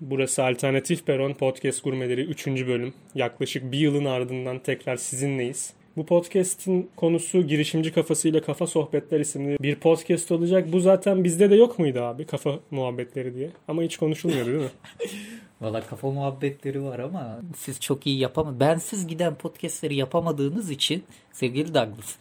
Burası 0.00 0.44
Alternatif 0.44 1.06
Peron 1.06 1.32
Podcast 1.32 1.84
Gurmeleri 1.84 2.20
3. 2.24 2.46
bölüm. 2.46 2.94
Yaklaşık 3.14 3.72
bir 3.72 3.78
yılın 3.78 4.04
ardından 4.04 4.58
tekrar 4.58 4.96
sizinleyiz. 4.96 5.72
Bu 5.96 6.06
podcast'in 6.06 6.90
konusu 6.96 7.46
girişimci 7.46 7.92
kafasıyla 7.92 8.40
kafa 8.40 8.66
sohbetler 8.66 9.20
isimli 9.20 9.58
bir 9.60 9.74
podcast 9.74 10.32
olacak. 10.32 10.72
Bu 10.72 10.80
zaten 10.80 11.24
bizde 11.24 11.50
de 11.50 11.54
yok 11.54 11.78
muydu 11.78 12.00
abi 12.00 12.26
kafa 12.26 12.58
muhabbetleri 12.70 13.34
diye. 13.34 13.50
Ama 13.68 13.82
hiç 13.82 13.96
konuşulmuyordu 13.96 14.50
değil 14.50 14.62
mi? 14.62 14.70
Valla 15.60 15.86
kafa 15.86 16.10
muhabbetleri 16.10 16.82
var 16.82 16.98
ama 16.98 17.40
siz 17.56 17.80
çok 17.80 18.06
iyi 18.06 18.18
yapama 18.18 18.60
ben 18.60 18.76
siz 18.76 19.06
giden 19.06 19.34
podcastleri 19.34 19.94
yapamadığınız 19.94 20.70
için 20.70 21.04
sevgili 21.32 21.74
Douglas. 21.74 22.16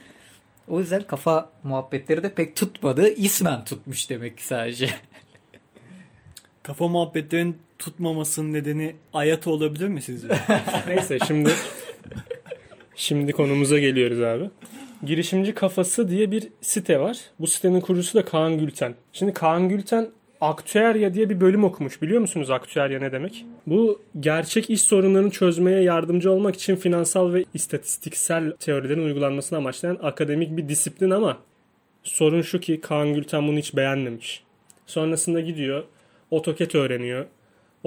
O 0.67 0.79
yüzden 0.79 1.03
kafa 1.03 1.49
muhabbetleri 1.63 2.23
de 2.23 2.33
pek 2.33 2.55
tutmadı. 2.55 3.09
İsmen 3.09 3.65
tutmuş 3.65 4.09
demek 4.09 4.37
ki 4.37 4.45
sadece. 4.45 4.89
Kafa 6.63 6.87
muhabbetlerin 6.87 7.57
tutmamasının 7.79 8.53
nedeni 8.53 8.95
Ayata 9.13 9.51
olabilir 9.51 9.87
mi 9.87 10.01
sizce? 10.01 10.27
Neyse 10.87 11.17
şimdi 11.27 11.49
şimdi 12.95 13.31
konumuza 13.31 13.79
geliyoruz 13.79 14.21
abi. 14.21 14.49
Girişimci 15.05 15.53
Kafası 15.53 16.09
diye 16.09 16.31
bir 16.31 16.47
site 16.61 16.99
var. 16.99 17.17
Bu 17.39 17.47
sitenin 17.47 17.81
kurucusu 17.81 18.17
da 18.17 18.25
Kaan 18.25 18.57
Gülten. 18.57 18.95
Şimdi 19.13 19.33
Kaan 19.33 19.69
Gülten 19.69 20.09
aktüerya 20.41 21.13
diye 21.13 21.29
bir 21.29 21.41
bölüm 21.41 21.63
okumuş. 21.63 22.01
Biliyor 22.01 22.21
musunuz 22.21 22.49
aktüerya 22.49 22.99
ne 22.99 23.11
demek? 23.11 23.45
Bu 23.67 24.01
gerçek 24.19 24.69
iş 24.69 24.81
sorunlarını 24.81 25.31
çözmeye 25.31 25.81
yardımcı 25.81 26.31
olmak 26.31 26.55
için 26.55 26.75
finansal 26.75 27.33
ve 27.33 27.45
istatistiksel 27.53 28.51
teorilerin 28.51 29.05
uygulanmasını 29.05 29.57
amaçlayan 29.57 29.99
akademik 30.01 30.57
bir 30.57 30.69
disiplin 30.69 31.09
ama 31.09 31.37
sorun 32.03 32.41
şu 32.41 32.59
ki 32.59 32.81
Kaan 32.81 33.13
Gülten 33.13 33.47
bunu 33.47 33.57
hiç 33.57 33.75
beğenmemiş. 33.75 34.43
Sonrasında 34.85 35.41
gidiyor, 35.41 35.83
AutoCAD 36.31 36.73
öğreniyor. 36.73 37.25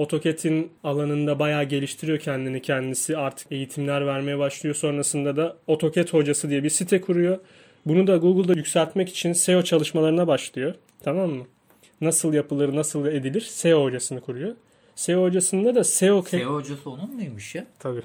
AutoCAD'in 0.01 0.71
alanında 0.83 1.39
bayağı 1.39 1.63
geliştiriyor 1.63 2.19
kendini 2.19 2.61
kendisi. 2.61 3.17
Artık 3.17 3.51
eğitimler 3.51 4.07
vermeye 4.07 4.37
başlıyor. 4.37 4.75
Sonrasında 4.75 5.35
da 5.35 5.57
AutoCAD 5.67 6.07
hocası 6.07 6.49
diye 6.49 6.63
bir 6.63 6.69
site 6.69 7.01
kuruyor. 7.01 7.39
Bunu 7.85 8.07
da 8.07 8.17
Google'da 8.17 8.53
yükseltmek 8.53 9.09
için 9.09 9.33
SEO 9.33 9.61
çalışmalarına 9.61 10.27
başlıyor. 10.27 10.75
Tamam 11.03 11.29
mı? 11.29 11.45
Nasıl 12.01 12.33
yapılır, 12.33 12.75
nasıl 12.75 13.05
edilir 13.05 13.41
SEO 13.41 13.83
hocasını 13.83 14.21
kuruyor. 14.21 14.55
SEO 14.95 15.23
hocasında 15.23 15.75
da 15.75 15.83
SEO... 15.83 16.23
SEO 16.23 16.55
hocası 16.55 16.89
onun 16.89 17.15
muymuş 17.15 17.55
ya? 17.55 17.65
Tabii. 17.79 18.01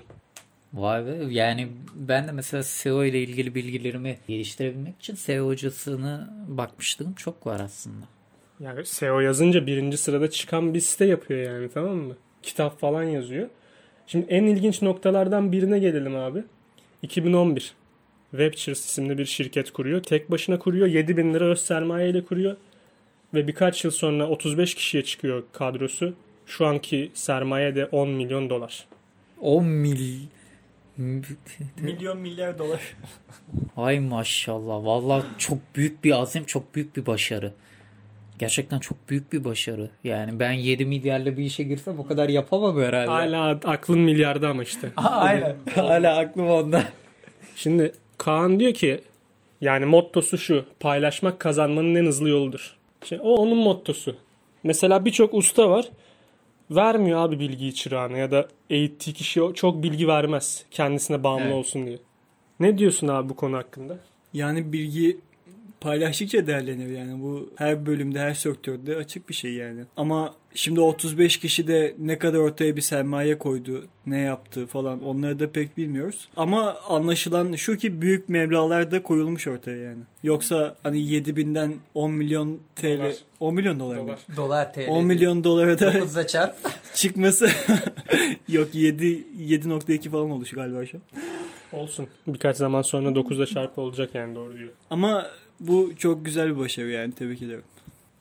Vay 0.75 1.07
be. 1.07 1.25
Yani 1.31 1.69
ben 1.95 2.29
de 2.29 2.33
mesela 2.33 2.63
SEO 2.63 3.05
ile 3.05 3.23
ilgili 3.23 3.55
bilgilerimi 3.55 4.19
geliştirebilmek 4.29 4.95
için 4.99 5.15
SEO 5.15 5.47
hocasını 5.47 6.31
bakmıştım. 6.49 7.15
Çok 7.15 7.47
var 7.47 7.61
aslında. 7.61 8.07
Yani 8.61 8.87
SEO 8.87 9.21
yazınca 9.21 9.67
birinci 9.67 9.97
sırada 9.97 10.31
çıkan 10.31 10.75
bir 10.75 10.81
site 10.81 11.05
yapıyor 11.05 11.41
yani 11.53 11.69
tamam 11.75 11.97
mı? 11.97 12.17
Kitap 12.43 12.81
falan 12.81 13.03
yazıyor. 13.03 13.49
Şimdi 14.07 14.27
en 14.29 14.45
ilginç 14.45 14.83
noktalardan 14.83 15.53
birine 15.53 15.79
gelelim 15.79 16.17
abi. 16.17 16.45
2011. 17.03 17.75
Webchers 18.31 18.85
isimli 18.85 19.19
bir 19.19 19.25
şirket 19.25 19.71
kuruyor. 19.71 20.03
Tek 20.03 20.31
başına 20.31 20.59
kuruyor. 20.59 20.87
7 20.87 21.17
bin 21.17 21.35
lira 21.35 21.45
öz 21.45 21.61
sermaye 21.61 22.11
ile 22.11 22.25
kuruyor. 22.25 22.57
Ve 23.35 23.49
birkaç 23.49 23.85
yıl 23.85 23.91
sonra 23.91 24.29
35 24.29 24.75
kişiye 24.75 25.05
çıkıyor 25.05 25.45
kadrosu. 25.53 26.15
Şu 26.47 26.67
anki 26.67 27.11
sermaye 27.15 27.75
de 27.75 27.87
10 27.87 28.09
milyon 28.09 28.51
dolar. 28.51 28.87
10 29.41 29.65
mil... 29.65 30.19
Milyon 31.77 32.19
milyar 32.19 32.59
dolar. 32.59 32.97
Ay 33.77 34.01
maşallah. 34.01 34.85
Vallahi 34.85 35.25
çok 35.39 35.59
büyük 35.75 36.05
bir 36.05 36.21
azim, 36.21 36.45
çok 36.45 36.75
büyük 36.75 36.97
bir 36.97 37.07
başarı. 37.07 37.53
Gerçekten 38.39 38.79
çok 38.79 39.11
büyük 39.11 39.33
bir 39.33 39.45
başarı. 39.45 39.91
Yani 40.05 40.41
ben 40.41 40.53
7 40.53 40.87
milyarla 40.87 41.37
bir 41.37 41.45
işe 41.45 41.63
girsem 41.63 41.99
o 41.99 42.07
kadar 42.07 42.29
yapamam 42.29 42.81
herhalde. 42.81 43.11
Hala 43.11 43.49
aklın 43.49 43.99
milyarda 44.01 44.49
ama 44.49 44.63
işte. 44.63 44.91
Aynen. 44.97 45.57
Hala 45.75 46.19
aklım 46.19 46.51
onda. 46.51 46.83
Şimdi 47.57 47.93
Kaan 48.19 48.61
diyor 48.61 48.75
ki 48.75 49.01
yani 49.61 49.85
mottosu 49.85 50.39
şu 50.39 50.65
paylaşmak 50.81 51.41
kazanmanın 51.41 51.95
en 51.95 52.05
hızlı 52.07 52.29
yoludur. 52.29 52.77
Şimdi 53.05 53.23
o 53.23 53.35
onun 53.35 53.59
mottosu. 53.59 54.17
Mesela 54.65 55.05
birçok 55.05 55.35
usta 55.35 55.71
var 55.71 55.89
vermiyor 56.71 57.21
abi 57.21 57.39
bilgiyi 57.41 57.75
çırağına 57.75 58.19
ya 58.19 58.31
da 58.31 58.49
eğittiği 58.71 59.13
kişiye 59.13 59.55
çok 59.55 59.83
bilgi 59.83 60.09
vermez 60.09 60.65
kendisine 60.71 61.25
bağımlı 61.25 61.45
Evet. 61.45 61.55
olsun 61.55 61.87
diye. 61.87 61.99
Ne 62.61 62.79
diyorsun 62.79 63.09
abi 63.09 63.29
bu 63.29 63.37
konu 63.37 63.57
hakkında? 63.57 63.99
Yani 64.33 64.73
bilgi 64.73 65.19
paylaştıkça 65.81 66.47
değerlenir 66.47 66.99
yani 66.99 67.23
bu 67.23 67.51
her 67.57 67.87
bölümde 67.87 68.21
her 68.21 68.35
sektörde 68.35 68.97
açık 68.97 69.29
bir 69.29 69.35
şey 69.35 69.53
yani. 69.53 69.85
Ama 69.97 70.35
şimdi 70.55 70.81
35 70.81 71.37
kişi 71.37 71.69
de 71.69 71.95
ne 71.99 72.19
kadar 72.19 72.39
ortaya 72.39 72.77
bir 72.77 72.81
sermaye 72.81 73.39
koydu, 73.39 73.87
ne 74.07 74.19
yaptı 74.19 74.67
falan 74.67 75.05
onları 75.05 75.39
da 75.39 75.51
pek 75.51 75.77
bilmiyoruz. 75.77 76.29
Ama 76.37 76.77
anlaşılan 76.89 77.55
şu 77.55 77.77
ki 77.77 78.03
büyük 78.03 78.29
meblağlar 78.29 78.91
da 78.91 79.03
koyulmuş 79.03 79.47
ortaya 79.47 79.77
yani. 79.77 80.03
Yoksa 80.23 80.77
hani 80.83 80.99
7000'den 80.99 81.75
10 81.95 82.11
milyon 82.11 82.61
TL, 82.77 82.99
Dolar. 82.99 83.15
10 83.41 83.55
milyon 83.55 83.81
dolar, 83.81 83.97
mı? 83.97 84.07
Dolar. 84.07 84.19
Dolar 84.37 84.73
TL. 84.73 84.89
10 84.89 85.05
milyon 85.05 85.45
dolara 85.45 85.79
da 85.79 85.93
9'da 85.93 86.27
çarp. 86.27 86.57
çıkması 86.95 87.49
yok 88.49 88.75
7 88.75 89.05
7.2 89.05 90.11
falan 90.11 90.31
olmuş 90.31 90.51
galiba 90.51 90.87
şu 90.87 90.97
an. 90.97 91.03
Olsun. 91.73 92.09
Birkaç 92.27 92.57
zaman 92.57 92.83
sonra 92.83 93.09
9'da 93.09 93.47
çarpı 93.47 93.81
olacak 93.81 94.11
yani 94.15 94.35
doğru 94.35 94.59
diyor. 94.59 94.71
Ama 94.91 95.27
bu 95.61 95.93
çok 95.99 96.25
güzel 96.25 96.51
bir 96.55 96.59
başarı 96.59 96.91
yani 96.91 97.13
tebrik 97.13 97.43
ederim. 97.43 97.63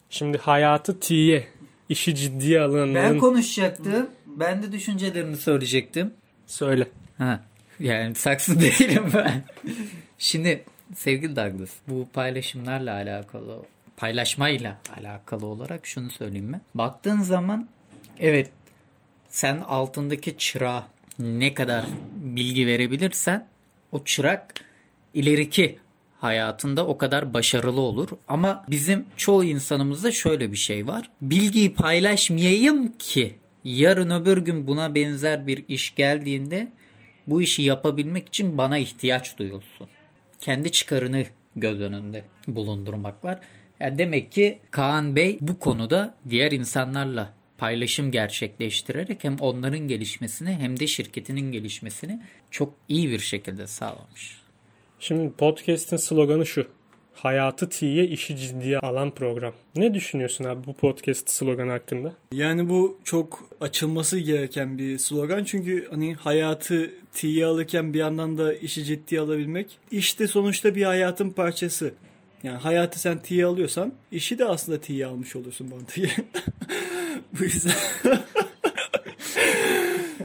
Şimdi 0.09 0.38
hayatı 0.38 1.00
T'ye 1.00 1.47
işi 1.90 2.16
ciddiye 2.16 2.59
Ben 2.59 2.63
alanların 2.66 3.19
konuşacaktım. 3.19 4.09
Ben 4.25 4.63
de 4.63 4.72
düşüncelerimi 4.72 5.38
söyleyecektim. 5.38 6.13
söyle. 6.47 6.88
Ha, 7.18 7.44
yani 7.79 8.16
saksı 8.16 8.59
değilim 8.62 9.03
ben. 9.13 9.44
Şimdi 10.18 10.63
sevgili 10.95 11.35
Douglas 11.35 11.72
bu 11.88 12.07
paylaşımlarla 12.13 12.94
alakalı 12.94 13.62
paylaşmayla 13.97 14.78
alakalı 14.97 15.45
olarak 15.45 15.88
şunu 15.88 16.09
söyleyeyim 16.09 16.53
ben. 16.53 16.62
Baktığın 16.75 17.22
zaman 17.22 17.68
evet 18.19 18.50
sen 19.29 19.57
altındaki 19.57 20.38
çırağa 20.38 20.88
ne 21.19 21.53
kadar 21.53 21.85
bilgi 22.16 22.68
verebilirsen 22.68 23.47
o 23.91 24.03
çırak 24.03 24.53
ileriki 25.13 25.79
hayatında 26.25 26.88
o 26.88 26.97
kadar 26.97 27.34
başarılı 27.34 27.81
olur. 27.81 28.09
Ama 28.28 28.66
bizim 28.69 29.06
çoğu 29.18 29.44
insanımızda 29.44 30.12
şöyle 30.12 30.52
bir 30.52 30.58
şey 30.58 30.88
var. 30.88 31.09
Bilgiyi 31.22 31.74
paylaşmayayım 31.74 32.91
ki 33.00 33.36
yarın 33.63 34.09
öbür 34.09 34.38
gün 34.38 34.68
buna 34.68 34.96
benzer 34.96 35.47
bir 35.47 35.66
iş 35.68 35.96
geldiğinde 35.96 36.72
bu 37.28 37.41
işi 37.41 37.62
yapabilmek 37.62 38.28
için 38.28 38.58
bana 38.58 38.78
ihtiyaç 38.78 39.38
duyulsun. 39.38 39.88
Kendi 40.41 40.72
çıkarını 40.72 41.25
göz 41.56 41.81
önünde 41.81 42.24
bulundurmak 42.47 43.25
var. 43.25 43.40
Yani 43.80 43.97
demek 43.97 44.31
ki 44.31 44.59
Kaan 44.72 45.16
Bey 45.16 45.38
bu 45.42 45.59
konuda 45.59 46.16
diğer 46.30 46.52
insanlarla 46.52 47.34
paylaşım 47.57 48.12
gerçekleştirerek 48.12 49.24
hem 49.24 49.38
onların 49.40 49.80
gelişmesini 49.80 50.50
hem 50.50 50.80
de 50.80 50.88
şirketinin 50.88 51.52
gelişmesini 51.52 52.22
çok 52.52 52.74
iyi 52.88 53.09
bir 53.09 53.19
şekilde 53.19 53.68
sağlamış. 53.68 54.44
Şimdi 55.07 55.33
podcast'in 55.33 55.97
sloganı 55.97 56.45
şu. 56.45 56.67
Hayatı 57.13 57.69
T'ye 57.69 58.07
işi 58.07 58.38
ciddiye 58.38 58.79
alan 58.79 59.11
program. 59.11 59.53
Ne 59.75 59.93
düşünüyorsun 59.93 60.43
abi 60.43 60.67
bu 60.67 60.73
podcast 60.73 61.29
sloganı 61.29 61.71
hakkında? 61.71 62.13
Yani 62.31 62.69
bu 62.69 62.99
çok 63.03 63.49
açılması 63.61 64.19
gereken 64.19 64.77
bir 64.77 64.97
slogan 64.97 65.44
çünkü 65.44 65.88
hani 65.89 66.13
hayatı 66.15 66.91
tiye 67.13 67.45
alırken 67.45 67.94
bir 67.94 67.99
yandan 67.99 68.38
da 68.38 68.53
işi 68.53 68.83
ciddiye 68.83 69.21
alabilmek 69.21 69.77
işte 69.91 70.27
sonuçta 70.27 70.75
bir 70.75 70.83
hayatın 70.83 71.29
parçası. 71.29 71.94
Yani 72.44 72.57
hayatı 72.57 72.99
sen 72.99 73.19
tiye 73.19 73.45
alıyorsan 73.45 73.94
işi 74.11 74.39
de 74.39 74.45
aslında 74.45 74.81
tiye 74.81 75.05
almış 75.05 75.35
olursun 75.35 75.69
mantığı. 75.69 76.01
bu 77.39 77.44
yüzden 77.44 77.75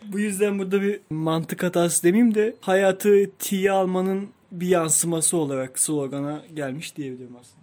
bu 0.05 0.19
yüzden 0.19 0.59
burada 0.59 0.83
bir 0.83 1.01
mantık 1.11 1.63
hatası 1.63 2.03
demeyeyim 2.03 2.35
de 2.35 2.57
hayatı 2.61 3.31
tiye 3.39 3.71
almanın 3.71 4.29
bir 4.53 4.67
yansıması 4.69 5.37
olarak 5.37 5.79
slogana 5.79 6.43
gelmiş 6.55 6.97
diyebilirim 6.97 7.37
aslında. 7.41 7.61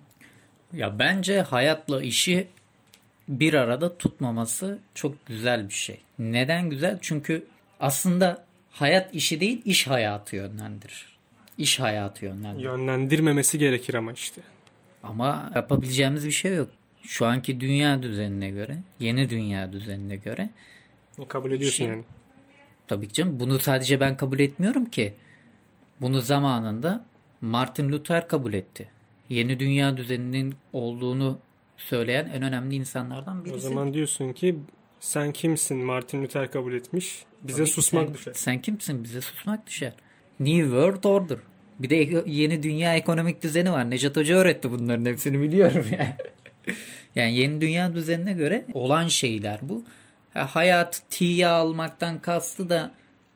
Ya 0.74 1.00
bence 1.00 1.42
hayatla 1.42 2.04
işi 2.04 2.48
bir 3.28 3.54
arada 3.54 3.98
tutmaması 3.98 4.80
çok 4.96 5.26
güzel 5.26 5.70
bir 5.70 5.74
şey. 5.74 6.00
Neden 6.20 6.70
güzel? 6.70 6.98
Çünkü 7.02 7.44
aslında 7.80 8.46
hayat 8.72 9.16
işi 9.16 9.40
değil 9.40 9.62
iş 9.66 9.88
hayatı 9.88 10.36
yönlendirir. 10.36 11.18
İş 11.58 11.80
hayatı 11.80 12.26
yönlendirir. 12.26 12.64
Yönlendirmemesi 12.64 13.60
gerekir 13.60 13.94
ama 13.94 14.12
işte. 14.14 14.42
Ama 15.04 15.52
yapabileceğimiz 15.56 16.26
bir 16.26 16.32
şey 16.32 16.56
yok. 16.56 16.70
Şu 17.04 17.26
anki 17.26 17.60
dünya 17.60 18.04
düzenine 18.04 18.50
göre, 18.50 18.78
yeni 19.00 19.30
dünya 19.30 19.74
düzenine 19.74 20.16
göre 20.16 20.50
Kabul 21.28 21.52
ediyorsun 21.52 21.78
Şey- 21.78 21.88
yani. 21.88 22.04
tabii 22.88 23.08
ki 23.08 23.14
canım 23.14 23.40
bunu 23.40 23.60
sadece 23.60 24.00
ben 24.00 24.18
kabul 24.18 24.40
etmiyorum 24.40 24.86
ki. 24.86 25.14
Bunu 26.02 26.22
zamanında 26.22 27.06
Martin 27.42 27.92
Luther 27.92 28.28
kabul 28.28 28.54
etti. 28.54 28.90
Yeni 29.30 29.60
dünya 29.60 29.98
düzeninin 29.98 30.56
olduğunu 30.74 31.40
söyleyen 31.78 32.26
en 32.26 32.42
önemli 32.44 32.76
insanlardan 32.76 33.42
O 33.42 33.46
birisi. 33.46 33.60
zaman 33.60 33.94
diyorsun 33.94 34.34
ki 34.34 34.56
Sen 35.00 35.32
kimsin 35.32 35.78
Martin 35.78 36.24
Luther 36.24 36.52
kabul 36.52 36.74
etmiş. 36.74 37.24
Bize 37.44 37.58
Tabii 37.58 37.70
susmak 37.70 38.06
sen, 38.06 38.14
düşer. 38.14 38.34
Sen 38.34 38.62
kimsin? 38.62 39.04
Bize 39.04 39.22
susmak 39.22 39.68
düşer. 39.68 39.94
New 40.40 40.64
World 40.64 41.04
Order. 41.04 41.38
Bir 41.80 41.90
de 41.90 42.24
yeni 42.26 42.64
dünya 42.64 42.96
ekonomik 42.96 43.44
düzeni 43.44 43.72
var. 43.72 43.90
Necat 43.90 44.18
Hoca 44.18 44.36
öğretti 44.36 44.72
bunların 44.72 45.06
hepsini 45.06 45.42
biliyorum 45.42 45.86
yani. 45.92 46.14
yani 47.16 47.36
yeni 47.36 47.62
dünya 47.62 47.94
düzenine 47.96 48.34
göre 48.34 48.66
olan 48.74 49.08
şeyler 49.08 49.60
bu. 49.62 49.84
Ha, 50.34 50.48
hayat 50.56 51.02
tiye 51.10 51.48
almaktan 51.48 52.20
kastı 52.22 52.70
da 52.70 52.92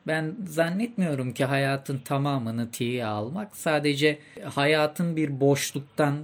ben 0.06 0.34
zannetmiyorum 0.46 1.34
ki 1.34 1.44
hayatın 1.44 1.98
tamamını 1.98 2.70
tiye 2.70 3.06
almak. 3.06 3.56
Sadece 3.56 4.18
hayatın 4.44 5.16
bir 5.16 5.40
boşluktan 5.40 6.16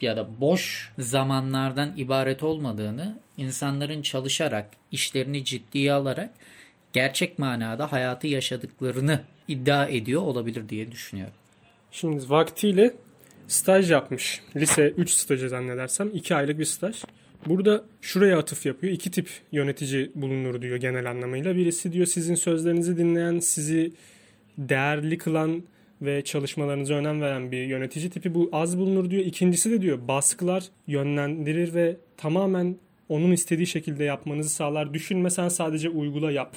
ya 0.00 0.16
da 0.16 0.40
boş 0.40 0.92
zamanlardan 0.98 1.92
ibaret 1.96 2.42
olmadığını 2.42 3.18
insanların 3.36 4.02
çalışarak, 4.02 4.70
işlerini 4.92 5.44
ciddiye 5.44 5.92
alarak 5.92 6.30
gerçek 6.92 7.38
manada 7.38 7.92
hayatı 7.92 8.26
yaşadıklarını 8.26 9.20
iddia 9.48 9.86
ediyor 9.86 10.22
olabilir 10.22 10.68
diye 10.68 10.92
düşünüyorum. 10.92 11.34
Şimdi 11.90 12.30
vaktiyle 12.30 12.94
staj 13.48 13.90
yapmış. 13.90 14.42
Lise 14.56 14.88
3 14.88 15.10
stajı 15.10 15.48
zannedersem. 15.48 16.10
2 16.14 16.34
aylık 16.34 16.58
bir 16.58 16.64
staj. 16.64 17.04
Burada 17.46 17.84
şuraya 18.00 18.38
atıf 18.38 18.66
yapıyor. 18.66 18.92
İki 18.92 19.10
tip 19.10 19.28
yönetici 19.52 20.10
bulunur 20.14 20.62
diyor 20.62 20.76
genel 20.76 21.10
anlamıyla. 21.10 21.56
Birisi 21.56 21.92
diyor 21.92 22.06
sizin 22.06 22.34
sözlerinizi 22.34 22.96
dinleyen, 22.96 23.38
sizi 23.38 23.92
değerli 24.58 25.18
kılan 25.18 25.62
ve 26.02 26.24
çalışmalarınıza 26.24 26.94
önem 26.94 27.20
veren 27.20 27.52
bir 27.52 27.66
yönetici 27.66 28.10
tipi 28.10 28.34
bu 28.34 28.48
az 28.52 28.78
bulunur 28.78 29.10
diyor. 29.10 29.24
İkincisi 29.24 29.70
de 29.70 29.82
diyor 29.82 30.08
baskılar 30.08 30.64
yönlendirir 30.86 31.74
ve 31.74 31.96
tamamen 32.16 32.76
onun 33.08 33.32
istediği 33.32 33.66
şekilde 33.66 34.04
yapmanızı 34.04 34.50
sağlar. 34.50 34.94
Düşünme 34.94 35.30
sen 35.30 35.48
sadece 35.48 35.88
uygula 35.88 36.30
yap. 36.30 36.56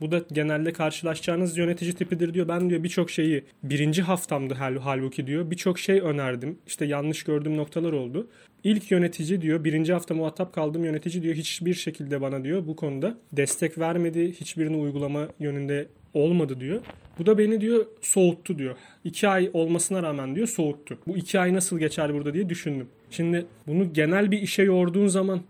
Bu 0.00 0.10
da 0.10 0.22
genelde 0.32 0.72
karşılaşacağınız 0.72 1.56
yönetici 1.56 1.92
tipidir 1.92 2.34
diyor. 2.34 2.48
Ben 2.48 2.70
diyor 2.70 2.82
birçok 2.82 3.10
şeyi 3.10 3.44
birinci 3.62 4.02
haftamdı 4.02 4.54
hal, 4.54 4.76
halbuki 4.76 5.26
diyor. 5.26 5.50
Birçok 5.50 5.78
şey 5.78 6.00
önerdim. 6.00 6.58
İşte 6.66 6.84
yanlış 6.84 7.22
gördüğüm 7.22 7.56
noktalar 7.56 7.92
oldu. 7.92 8.28
İlk 8.64 8.90
yönetici 8.90 9.40
diyor 9.40 9.64
birinci 9.64 9.92
hafta 9.92 10.14
muhatap 10.14 10.52
kaldığım 10.52 10.84
yönetici 10.84 11.22
diyor 11.22 11.34
hiçbir 11.34 11.74
şekilde 11.74 12.20
bana 12.20 12.44
diyor 12.44 12.66
bu 12.66 12.76
konuda 12.76 13.18
destek 13.32 13.78
vermedi. 13.78 14.32
Hiçbirini 14.32 14.76
uygulama 14.76 15.28
yönünde 15.40 15.88
olmadı 16.14 16.60
diyor. 16.60 16.80
Bu 17.18 17.26
da 17.26 17.38
beni 17.38 17.60
diyor 17.60 17.86
soğuttu 18.00 18.58
diyor. 18.58 18.76
İki 19.04 19.28
ay 19.28 19.50
olmasına 19.52 20.02
rağmen 20.02 20.34
diyor 20.34 20.46
soğuttu. 20.46 20.98
Bu 21.06 21.16
iki 21.16 21.40
ay 21.40 21.54
nasıl 21.54 21.78
geçer 21.78 22.14
burada 22.14 22.34
diye 22.34 22.48
düşündüm. 22.48 22.88
Şimdi 23.10 23.46
bunu 23.66 23.92
genel 23.92 24.30
bir 24.30 24.42
işe 24.42 24.62
yorduğun 24.62 25.06
zaman 25.06 25.40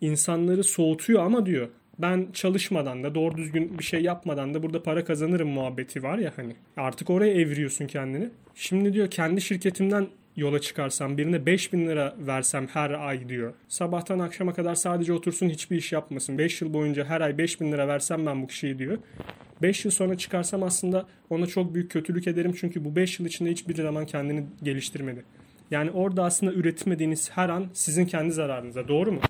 insanları 0.00 0.64
soğutuyor 0.64 1.24
ama 1.24 1.46
diyor 1.46 1.68
ben 1.98 2.28
çalışmadan 2.32 3.02
da 3.02 3.14
doğru 3.14 3.36
düzgün 3.36 3.78
bir 3.78 3.84
şey 3.84 4.02
yapmadan 4.02 4.54
da 4.54 4.62
burada 4.62 4.82
para 4.82 5.04
kazanırım 5.04 5.48
muhabbeti 5.48 6.02
var 6.02 6.18
ya 6.18 6.32
hani. 6.36 6.56
Artık 6.76 7.10
oraya 7.10 7.32
evriyorsun 7.32 7.86
kendini. 7.86 8.28
Şimdi 8.54 8.92
diyor 8.92 9.10
kendi 9.10 9.40
şirketimden 9.40 10.06
yola 10.40 10.60
çıkarsam 10.60 11.18
birine 11.18 11.46
5000 11.46 11.86
lira 11.86 12.14
versem 12.18 12.66
her 12.66 12.90
ay 12.90 13.28
diyor. 13.28 13.54
Sabahtan 13.68 14.18
akşama 14.18 14.54
kadar 14.54 14.74
sadece 14.74 15.12
otursun 15.12 15.48
hiçbir 15.48 15.76
iş 15.76 15.92
yapmasın. 15.92 16.38
5 16.38 16.62
yıl 16.62 16.74
boyunca 16.74 17.04
her 17.04 17.20
ay 17.20 17.38
5000 17.38 17.72
lira 17.72 17.88
versem 17.88 18.26
ben 18.26 18.42
bu 18.42 18.46
kişiyi 18.46 18.78
diyor. 18.78 18.98
5 19.62 19.84
yıl 19.84 19.92
sonra 19.92 20.18
çıkarsam 20.18 20.62
aslında 20.62 21.06
ona 21.30 21.46
çok 21.46 21.74
büyük 21.74 21.90
kötülük 21.90 22.26
ederim 22.26 22.54
çünkü 22.60 22.84
bu 22.84 22.96
5 22.96 23.20
yıl 23.20 23.26
içinde 23.26 23.50
hiçbir 23.50 23.74
zaman 23.74 24.06
kendini 24.06 24.44
geliştirmedi. 24.62 25.24
Yani 25.70 25.90
orada 25.90 26.24
aslında 26.24 26.52
üretmediğiniz 26.52 27.30
her 27.30 27.48
an 27.48 27.66
sizin 27.72 28.06
kendi 28.06 28.32
zararınıza. 28.32 28.88
Doğru 28.88 29.12
mu? 29.12 29.20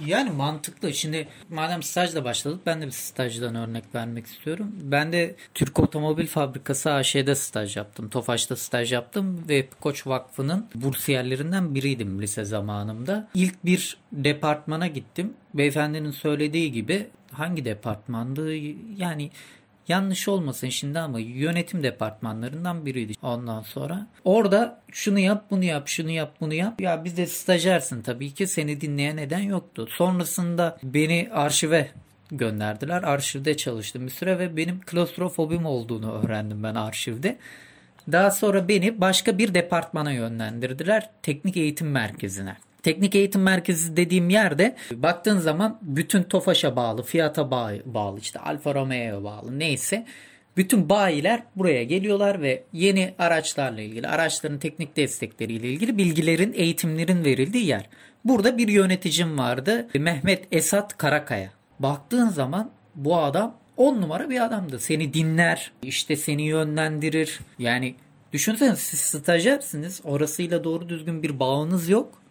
Yani 0.00 0.30
mantıklı. 0.30 0.94
Şimdi 0.94 1.28
madem 1.50 1.82
stajla 1.82 2.24
başladık 2.24 2.60
ben 2.66 2.82
de 2.82 2.86
bir 2.86 2.90
stajdan 2.90 3.54
örnek 3.54 3.84
vermek 3.94 4.26
istiyorum. 4.26 4.72
Ben 4.82 5.12
de 5.12 5.34
Türk 5.54 5.80
Otomobil 5.80 6.26
Fabrikası 6.26 6.92
AŞ'de 6.92 7.34
staj 7.34 7.76
yaptım. 7.76 8.08
Tofaş'ta 8.08 8.56
staj 8.56 8.92
yaptım 8.92 9.44
ve 9.48 9.68
Koç 9.80 10.06
Vakfı'nın 10.06 10.66
bursiyerlerinden 10.74 11.74
biriydim 11.74 12.22
lise 12.22 12.44
zamanımda. 12.44 13.28
İlk 13.34 13.64
bir 13.64 13.96
departmana 14.12 14.86
gittim. 14.86 15.32
Beyefendinin 15.54 16.10
söylediği 16.10 16.72
gibi 16.72 17.06
hangi 17.32 17.64
departmandı? 17.64 18.54
Yani 18.96 19.30
yanlış 19.88 20.28
olmasın 20.28 20.68
şimdi 20.68 20.98
ama 20.98 21.20
yönetim 21.20 21.82
departmanlarından 21.82 22.86
biriydi 22.86 23.12
ondan 23.22 23.62
sonra. 23.62 24.06
Orada 24.24 24.80
şunu 24.92 25.18
yap 25.18 25.44
bunu 25.50 25.64
yap 25.64 25.88
şunu 25.88 26.10
yap 26.10 26.36
bunu 26.40 26.54
yap. 26.54 26.80
Ya 26.80 27.04
biz 27.04 27.16
de 27.16 27.26
stajyersin 27.26 28.02
tabii 28.02 28.34
ki 28.34 28.46
seni 28.46 28.80
dinleyen 28.80 29.16
neden 29.16 29.40
yoktu. 29.40 29.88
Sonrasında 29.90 30.78
beni 30.82 31.28
arşive 31.32 31.90
gönderdiler. 32.30 33.02
Arşivde 33.02 33.56
çalıştım 33.56 34.06
bir 34.06 34.10
süre 34.10 34.38
ve 34.38 34.56
benim 34.56 34.80
klostrofobim 34.80 35.66
olduğunu 35.66 36.12
öğrendim 36.12 36.62
ben 36.62 36.74
arşivde. 36.74 37.38
Daha 38.12 38.30
sonra 38.30 38.68
beni 38.68 39.00
başka 39.00 39.38
bir 39.38 39.54
departmana 39.54 40.12
yönlendirdiler. 40.12 41.10
Teknik 41.22 41.56
eğitim 41.56 41.90
merkezine. 41.90 42.56
Teknik 42.84 43.14
eğitim 43.14 43.42
merkezi 43.42 43.96
dediğim 43.96 44.30
yerde 44.30 44.76
baktığın 44.92 45.38
zaman 45.38 45.78
bütün 45.82 46.22
TOFAŞ'a 46.22 46.76
bağlı, 46.76 47.02
Fiat'a 47.02 47.50
bağlı, 47.84 48.18
işte 48.20 48.38
Alfa 48.38 48.74
Romeo'ya 48.74 49.24
bağlı 49.24 49.58
neyse 49.58 50.06
bütün 50.56 50.88
bayiler 50.88 51.42
buraya 51.56 51.84
geliyorlar 51.84 52.42
ve 52.42 52.64
yeni 52.72 53.14
araçlarla 53.18 53.80
ilgili, 53.80 54.08
araçların 54.08 54.58
teknik 54.58 54.96
destekleriyle 54.96 55.68
ilgili 55.68 55.98
bilgilerin, 55.98 56.52
eğitimlerin 56.52 57.24
verildiği 57.24 57.66
yer. 57.66 57.88
Burada 58.24 58.58
bir 58.58 58.68
yöneticim 58.68 59.38
vardı. 59.38 59.88
Mehmet 59.94 60.48
Esat 60.52 60.98
Karakaya. 60.98 61.50
Baktığın 61.78 62.28
zaman 62.28 62.70
bu 62.94 63.16
adam 63.16 63.56
10 63.76 64.02
numara 64.02 64.30
bir 64.30 64.44
adamdı. 64.44 64.78
Seni 64.78 65.14
dinler, 65.14 65.72
işte 65.82 66.16
seni 66.16 66.42
yönlendirir. 66.42 67.40
Yani 67.58 67.94
düşünsene 68.32 68.76
siz 68.76 69.00
stajyersiniz. 69.00 70.00
Orasıyla 70.04 70.64
doğru 70.64 70.88
düzgün 70.88 71.22
bir 71.22 71.40
bağınız 71.40 71.88
yok. 71.88 72.23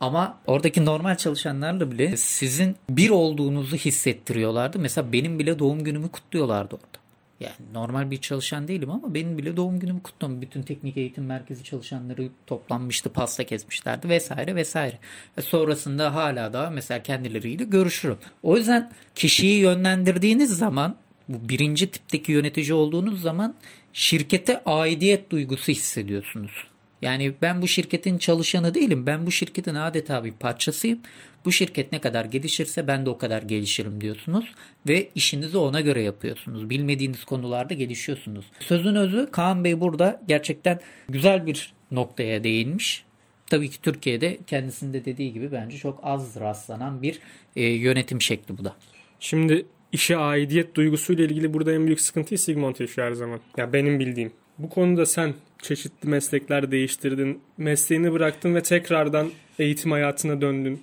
Ama 0.00 0.38
oradaki 0.46 0.84
normal 0.84 1.16
çalışanlarla 1.16 1.90
bile 1.90 2.16
sizin 2.16 2.76
bir 2.90 3.10
olduğunuzu 3.10 3.76
hissettiriyorlardı. 3.76 4.78
Mesela 4.78 5.12
benim 5.12 5.38
bile 5.38 5.58
doğum 5.58 5.84
günümü 5.84 6.08
kutluyorlardı 6.08 6.74
orada. 6.74 7.00
Yani 7.40 7.54
normal 7.74 8.10
bir 8.10 8.16
çalışan 8.16 8.68
değilim 8.68 8.90
ama 8.90 9.14
benim 9.14 9.38
bile 9.38 9.56
doğum 9.56 9.78
günümü 9.78 10.02
kutlam. 10.02 10.42
Bütün 10.42 10.62
teknik 10.62 10.96
eğitim 10.96 11.24
merkezi 11.24 11.64
çalışanları 11.64 12.28
toplanmıştı, 12.46 13.12
pasta 13.12 13.44
kesmişlerdi 13.44 14.08
vesaire 14.08 14.54
vesaire. 14.54 14.98
Ve 15.38 15.42
sonrasında 15.42 16.14
hala 16.14 16.52
da 16.52 16.70
mesela 16.70 17.02
kendileriyle 17.02 17.64
görüşürüm. 17.64 18.18
O 18.42 18.56
yüzden 18.56 18.92
kişiyi 19.14 19.60
yönlendirdiğiniz 19.60 20.58
zaman 20.58 20.96
bu 21.28 21.48
birinci 21.48 21.90
tipteki 21.90 22.32
yönetici 22.32 22.74
olduğunuz 22.74 23.22
zaman 23.22 23.54
şirkete 23.92 24.64
aidiyet 24.64 25.30
duygusu 25.30 25.72
hissediyorsunuz. 25.72 26.69
Yani 27.02 27.32
ben 27.42 27.62
bu 27.62 27.68
şirketin 27.68 28.18
çalışanı 28.18 28.74
değilim. 28.74 29.06
Ben 29.06 29.26
bu 29.26 29.30
şirketin 29.30 29.74
adeta 29.74 30.24
bir 30.24 30.32
parçasıyım. 30.32 30.98
Bu 31.44 31.52
şirket 31.52 31.92
ne 31.92 32.00
kadar 32.00 32.24
gelişirse 32.24 32.86
ben 32.86 33.06
de 33.06 33.10
o 33.10 33.18
kadar 33.18 33.42
gelişirim 33.42 34.00
diyorsunuz. 34.00 34.44
Ve 34.88 35.08
işinizi 35.14 35.58
ona 35.58 35.80
göre 35.80 36.02
yapıyorsunuz. 36.02 36.70
Bilmediğiniz 36.70 37.24
konularda 37.24 37.74
gelişiyorsunuz. 37.74 38.44
Sözün 38.60 38.94
özü 38.94 39.28
Kaan 39.32 39.64
Bey 39.64 39.80
burada 39.80 40.22
gerçekten 40.28 40.80
güzel 41.08 41.46
bir 41.46 41.72
noktaya 41.90 42.44
değinmiş. 42.44 43.04
Tabii 43.46 43.70
ki 43.70 43.82
Türkiye'de 43.82 44.38
kendisinde 44.46 45.04
dediği 45.04 45.32
gibi 45.32 45.52
bence 45.52 45.76
çok 45.76 46.00
az 46.02 46.40
rastlanan 46.40 47.02
bir 47.02 47.18
e, 47.56 47.64
yönetim 47.64 48.20
şekli 48.20 48.58
bu 48.58 48.64
da. 48.64 48.76
Şimdi 49.20 49.66
işe 49.92 50.16
aidiyet 50.16 50.74
duygusuyla 50.74 51.24
ilgili 51.24 51.54
burada 51.54 51.72
en 51.72 51.86
büyük 51.86 52.00
sıkıntıyı 52.00 52.38
Sigmund 52.38 52.76
yaşıyor 52.80 53.08
her 53.08 53.12
zaman. 53.12 53.40
Ya 53.56 53.72
benim 53.72 54.00
bildiğim. 54.00 54.32
Bu 54.62 54.68
konuda 54.68 55.06
sen 55.06 55.34
çeşitli 55.62 56.08
meslekler 56.08 56.70
değiştirdin, 56.70 57.40
mesleğini 57.58 58.12
bıraktın 58.12 58.54
ve 58.54 58.62
tekrardan 58.62 59.30
eğitim 59.58 59.90
hayatına 59.90 60.40
döndün. 60.40 60.82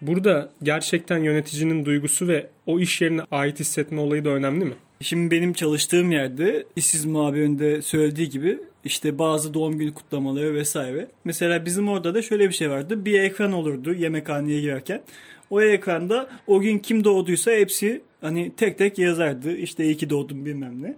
Burada 0.00 0.50
gerçekten 0.62 1.18
yöneticinin 1.18 1.84
duygusu 1.84 2.28
ve 2.28 2.46
o 2.66 2.80
iş 2.80 3.00
yerine 3.00 3.22
ait 3.30 3.60
hissetme 3.60 4.00
olayı 4.00 4.24
da 4.24 4.30
önemli 4.30 4.64
mi? 4.64 4.74
Şimdi 5.00 5.30
benim 5.30 5.52
çalıştığım 5.52 6.12
yerde 6.12 6.66
işsiz 6.76 7.04
muhabirinin 7.04 7.58
de 7.58 7.82
söylediği 7.82 8.28
gibi 8.30 8.58
işte 8.84 9.18
bazı 9.18 9.54
doğum 9.54 9.78
günü 9.78 9.94
kutlamaları 9.94 10.54
vesaire. 10.54 11.08
Mesela 11.24 11.64
bizim 11.64 11.88
orada 11.88 12.14
da 12.14 12.22
şöyle 12.22 12.48
bir 12.48 12.54
şey 12.54 12.70
vardı. 12.70 13.04
Bir 13.04 13.20
ekran 13.20 13.52
olurdu 13.52 13.94
yemekhaneye 13.94 14.60
girerken. 14.60 15.02
O 15.50 15.62
ekranda 15.62 16.30
o 16.46 16.60
gün 16.60 16.78
kim 16.78 17.04
doğduysa 17.04 17.50
hepsi 17.50 18.00
hani 18.20 18.52
tek 18.56 18.78
tek 18.78 18.98
yazardı. 18.98 19.56
İşte 19.56 19.84
iyi 19.84 19.96
ki 19.96 20.10
doğdum 20.10 20.46
bilmem 20.46 20.82
ne. 20.82 20.96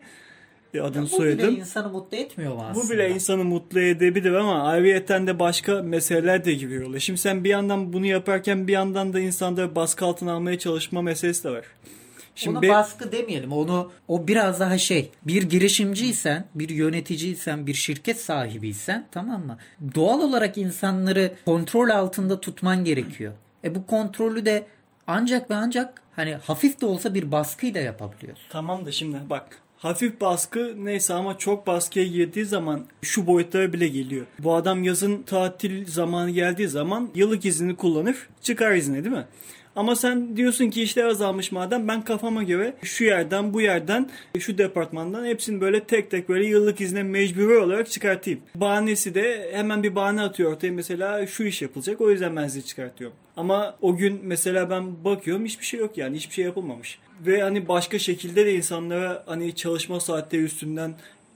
Adını 0.82 1.02
bu 1.02 1.06
soyadım. 1.06 1.48
bile 1.48 1.60
insanı 1.60 1.88
mutlu 1.88 2.16
etmiyor 2.16 2.54
mu 2.54 2.64
aslında? 2.70 2.86
Bu 2.86 2.90
bile 2.90 3.10
insanı 3.10 3.44
mutlu 3.44 3.80
edebilir 3.80 4.32
ama 4.32 4.62
ayrıyeten 4.62 5.26
de 5.26 5.38
başka 5.38 5.82
meseleler 5.82 6.44
de 6.44 6.54
giriyor. 6.54 6.98
Şimdi 6.98 7.20
sen 7.20 7.44
bir 7.44 7.48
yandan 7.50 7.92
bunu 7.92 8.06
yaparken 8.06 8.68
bir 8.68 8.72
yandan 8.72 9.12
da 9.12 9.20
insanları 9.20 9.74
baskı 9.74 10.04
altına 10.04 10.32
almaya 10.32 10.58
çalışma 10.58 11.02
meselesi 11.02 11.44
de 11.44 11.50
var. 11.50 11.64
Şimdi 12.36 12.56
Ona 12.56 12.62
be- 12.62 12.68
baskı 12.68 13.12
demeyelim. 13.12 13.52
Onu 13.52 13.92
o 14.08 14.28
biraz 14.28 14.60
daha 14.60 14.78
şey. 14.78 15.10
Bir 15.26 15.42
girişimciysen, 15.42 16.44
bir 16.54 16.68
yöneticiysen, 16.68 17.66
bir 17.66 17.74
şirket 17.74 18.20
sahibiysen 18.20 19.06
tamam 19.12 19.46
mı? 19.46 19.58
Doğal 19.94 20.20
olarak 20.20 20.58
insanları 20.58 21.32
kontrol 21.44 21.88
altında 21.88 22.40
tutman 22.40 22.84
gerekiyor. 22.84 23.32
E 23.64 23.74
bu 23.74 23.86
kontrolü 23.86 24.44
de 24.46 24.66
ancak 25.06 25.50
ve 25.50 25.54
ancak 25.54 26.02
hani 26.16 26.34
hafif 26.34 26.80
de 26.80 26.86
olsa 26.86 27.14
bir 27.14 27.32
baskıyla 27.32 27.80
yapabiliyorsun. 27.80 28.44
Tamam 28.50 28.86
da 28.86 28.92
şimdi 28.92 29.16
bak 29.30 29.58
hafif 29.84 30.20
baskı 30.20 30.74
neyse 30.84 31.14
ama 31.14 31.38
çok 31.38 31.66
baskıya 31.66 32.06
girdiği 32.06 32.44
zaman 32.44 32.84
şu 33.02 33.26
boyutlara 33.26 33.72
bile 33.72 33.88
geliyor. 33.88 34.26
Bu 34.38 34.54
adam 34.54 34.82
yazın 34.82 35.22
tatil 35.22 35.86
zamanı 35.86 36.30
geldiği 36.30 36.68
zaman 36.68 37.10
yıllık 37.14 37.44
izni 37.44 37.76
kullanır 37.76 38.28
çıkar 38.42 38.72
izne 38.72 39.04
değil 39.04 39.14
mi? 39.14 39.24
Ama 39.76 39.96
sen 39.96 40.36
diyorsun 40.36 40.70
ki 40.70 40.82
işler 40.82 41.04
azalmış 41.04 41.52
madem 41.52 41.88
ben 41.88 42.02
kafama 42.04 42.42
göre 42.42 42.74
şu 42.82 43.04
yerden 43.04 43.54
bu 43.54 43.60
yerden 43.60 44.10
şu 44.38 44.58
departmandan 44.58 45.26
hepsini 45.26 45.60
böyle 45.60 45.84
tek 45.84 46.10
tek 46.10 46.28
böyle 46.28 46.46
yıllık 46.46 46.80
izne 46.80 47.02
mecburi 47.02 47.58
olarak 47.58 47.90
çıkartayım. 47.90 48.40
Bahanesi 48.54 49.14
de 49.14 49.50
hemen 49.52 49.82
bir 49.82 49.94
bahane 49.94 50.22
atıyor 50.22 50.52
ortaya 50.52 50.72
mesela 50.72 51.26
şu 51.26 51.44
iş 51.44 51.62
yapılacak 51.62 52.00
o 52.00 52.10
yüzden 52.10 52.36
ben 52.36 52.46
sizi 52.46 52.66
çıkartıyorum. 52.66 53.16
Ama 53.36 53.76
o 53.80 53.96
gün 53.96 54.20
mesela 54.22 54.70
ben 54.70 55.04
bakıyorum 55.04 55.44
hiçbir 55.44 55.64
şey 55.64 55.80
yok 55.80 55.98
yani 55.98 56.16
hiçbir 56.16 56.34
şey 56.34 56.44
yapılmamış. 56.44 56.98
Ve 57.26 57.42
hani 57.42 57.68
başka 57.68 57.98
şekilde 57.98 58.46
de 58.46 58.54
insanlara 58.54 59.22
hani 59.26 59.54
çalışma 59.54 60.00
saatleri 60.00 60.42
üstünden 60.42 60.94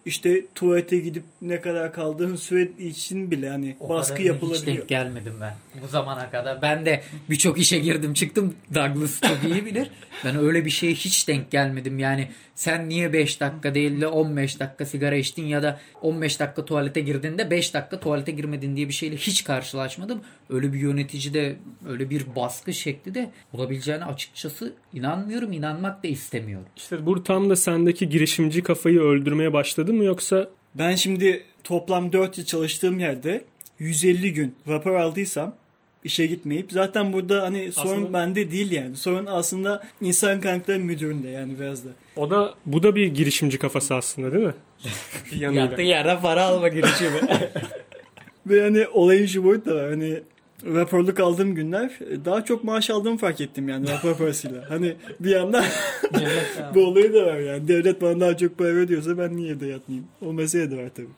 işte 0.09 0.45
tuvalete 0.55 0.99
gidip 0.99 1.23
ne 1.43 1.61
kadar 1.61 1.93
kaldığın 1.93 2.37
süre 2.37 2.69
için 2.79 3.31
bile 3.31 3.49
hani 3.49 3.77
O 3.81 3.89
baskı 3.89 4.23
yapılabiliyor. 4.23 4.61
Hiç 4.61 4.67
denk 4.67 4.89
gelmedim 4.89 5.35
ben 5.41 5.55
bu 5.83 5.89
zamana 5.89 6.31
kadar. 6.31 6.63
Ben 6.63 6.87
de 6.87 7.03
birçok 7.31 7.59
işe 7.59 7.79
girdim 7.79 8.15
çıktım. 8.15 8.55
Douglas 8.75 9.21
çok 9.21 9.39
iyi 9.53 9.67
bilir. 9.67 9.91
Ben 10.25 10.37
öyle 10.37 10.65
bir 10.65 10.71
şeye 10.71 10.93
hiç 10.93 11.29
denk 11.29 11.51
gelmedim. 11.51 11.99
Yani 11.99 12.29
sen 12.55 12.89
niye 12.89 13.13
5 13.13 13.41
dakika 13.41 13.75
değil 13.75 14.01
de 14.01 14.07
15 14.07 14.61
dakika 14.61 14.87
sigara 14.87 15.17
içtin 15.17 15.47
ya 15.47 15.63
da 15.63 15.81
15 16.03 16.41
dakika 16.41 16.65
tuvalete 16.65 17.01
girdiğinde 17.01 17.51
5 17.51 17.75
dakika 17.75 18.01
tuvalete 18.01 18.33
girmedin 18.33 18.77
diye 18.77 18.89
bir 18.89 18.95
şeyle 18.95 19.17
hiç 19.17 19.45
karşılaşmadım. 19.45 20.21
Öyle 20.51 20.73
bir 20.73 20.79
yönetici 20.79 21.35
de 21.35 21.57
öyle 21.89 22.11
bir 22.11 22.23
baskı 22.37 22.73
şekli 22.73 23.15
de 23.15 23.31
olabileceğine 23.53 24.05
açıkçası 24.05 24.73
inanmıyorum. 24.95 25.53
inanmak 25.53 26.05
da 26.05 26.09
istemiyorum. 26.09 26.67
İşte 26.77 27.07
bu 27.07 27.23
tam 27.23 27.51
da 27.51 27.57
sendeki 27.57 28.09
girişimci 28.09 28.63
kafayı 28.63 29.01
öldürmeye 29.01 29.53
başladı 29.53 29.93
mı 29.93 30.05
yoksa 30.05 30.49
Ben 30.75 30.95
şimdi 30.95 31.45
toplam 31.65 32.13
4 32.13 32.39
yıl 32.39 32.45
çalıştığım 32.45 32.99
yerde 32.99 33.45
150 33.79 34.33
gün 34.33 34.55
rapor 34.69 34.95
aldıysam 34.95 35.55
işe 36.05 36.27
gitmeyip 36.27 36.73
zaten 36.73 37.13
burada 37.13 37.43
hani 37.43 37.73
sorun 37.73 37.91
Aslında- 37.91 38.13
bende 38.13 38.51
değil 38.51 38.71
yani. 38.73 38.97
Sorun 38.97 39.27
aslında 39.27 39.83
insan 40.01 40.41
kaynakları 40.41 40.79
müdüründe 40.81 41.29
yani 41.29 41.59
biraz 41.61 41.85
da. 41.85 41.89
o 42.17 42.31
da 42.31 42.55
bu 42.67 42.83
da 42.83 42.95
bir 42.97 43.07
girişimci 43.07 43.59
kafası 43.59 43.95
aslında 43.95 44.33
değil 44.33 44.45
mi? 44.47 44.55
Yattığın 45.55 45.83
yerden 45.83 46.21
para 46.21 46.43
alma 46.45 46.69
girişimi. 46.69 47.21
Ve 48.47 48.63
hani 48.63 48.87
olayın 48.89 49.27
şu 49.27 49.45
boyutu 49.45 49.71
da 49.71 49.75
var. 49.75 49.91
Hani 49.91 50.21
raporluk 50.65 51.21
aldığım 51.21 51.55
günler 51.55 51.91
daha 52.25 52.45
çok 52.45 52.65
maaş 52.65 52.91
aldığımı 52.91 53.19
fark 53.19 53.41
ettim 53.41 53.69
yani 53.69 53.89
rapor 53.91 54.15
parasıyla. 54.19 54.71
Hani 54.71 54.97
bir 55.21 55.31
yandan 55.31 55.65
bu 56.75 56.85
olayı 56.87 57.15
da 57.15 57.27
var 57.27 57.39
yani. 57.39 57.69
Devlet 57.69 58.03
bana 58.03 58.21
daha 58.21 58.37
çok 58.37 58.59
para 58.59 58.69
ödüyorsa 58.69 59.19
ben 59.19 59.37
niye 59.37 59.51
evde 59.53 59.67
yatmayayım? 59.67 60.09
O 60.27 60.33
mesele 60.33 60.71
de 60.71 60.77
var 60.85 60.91
tabii. 60.95 61.09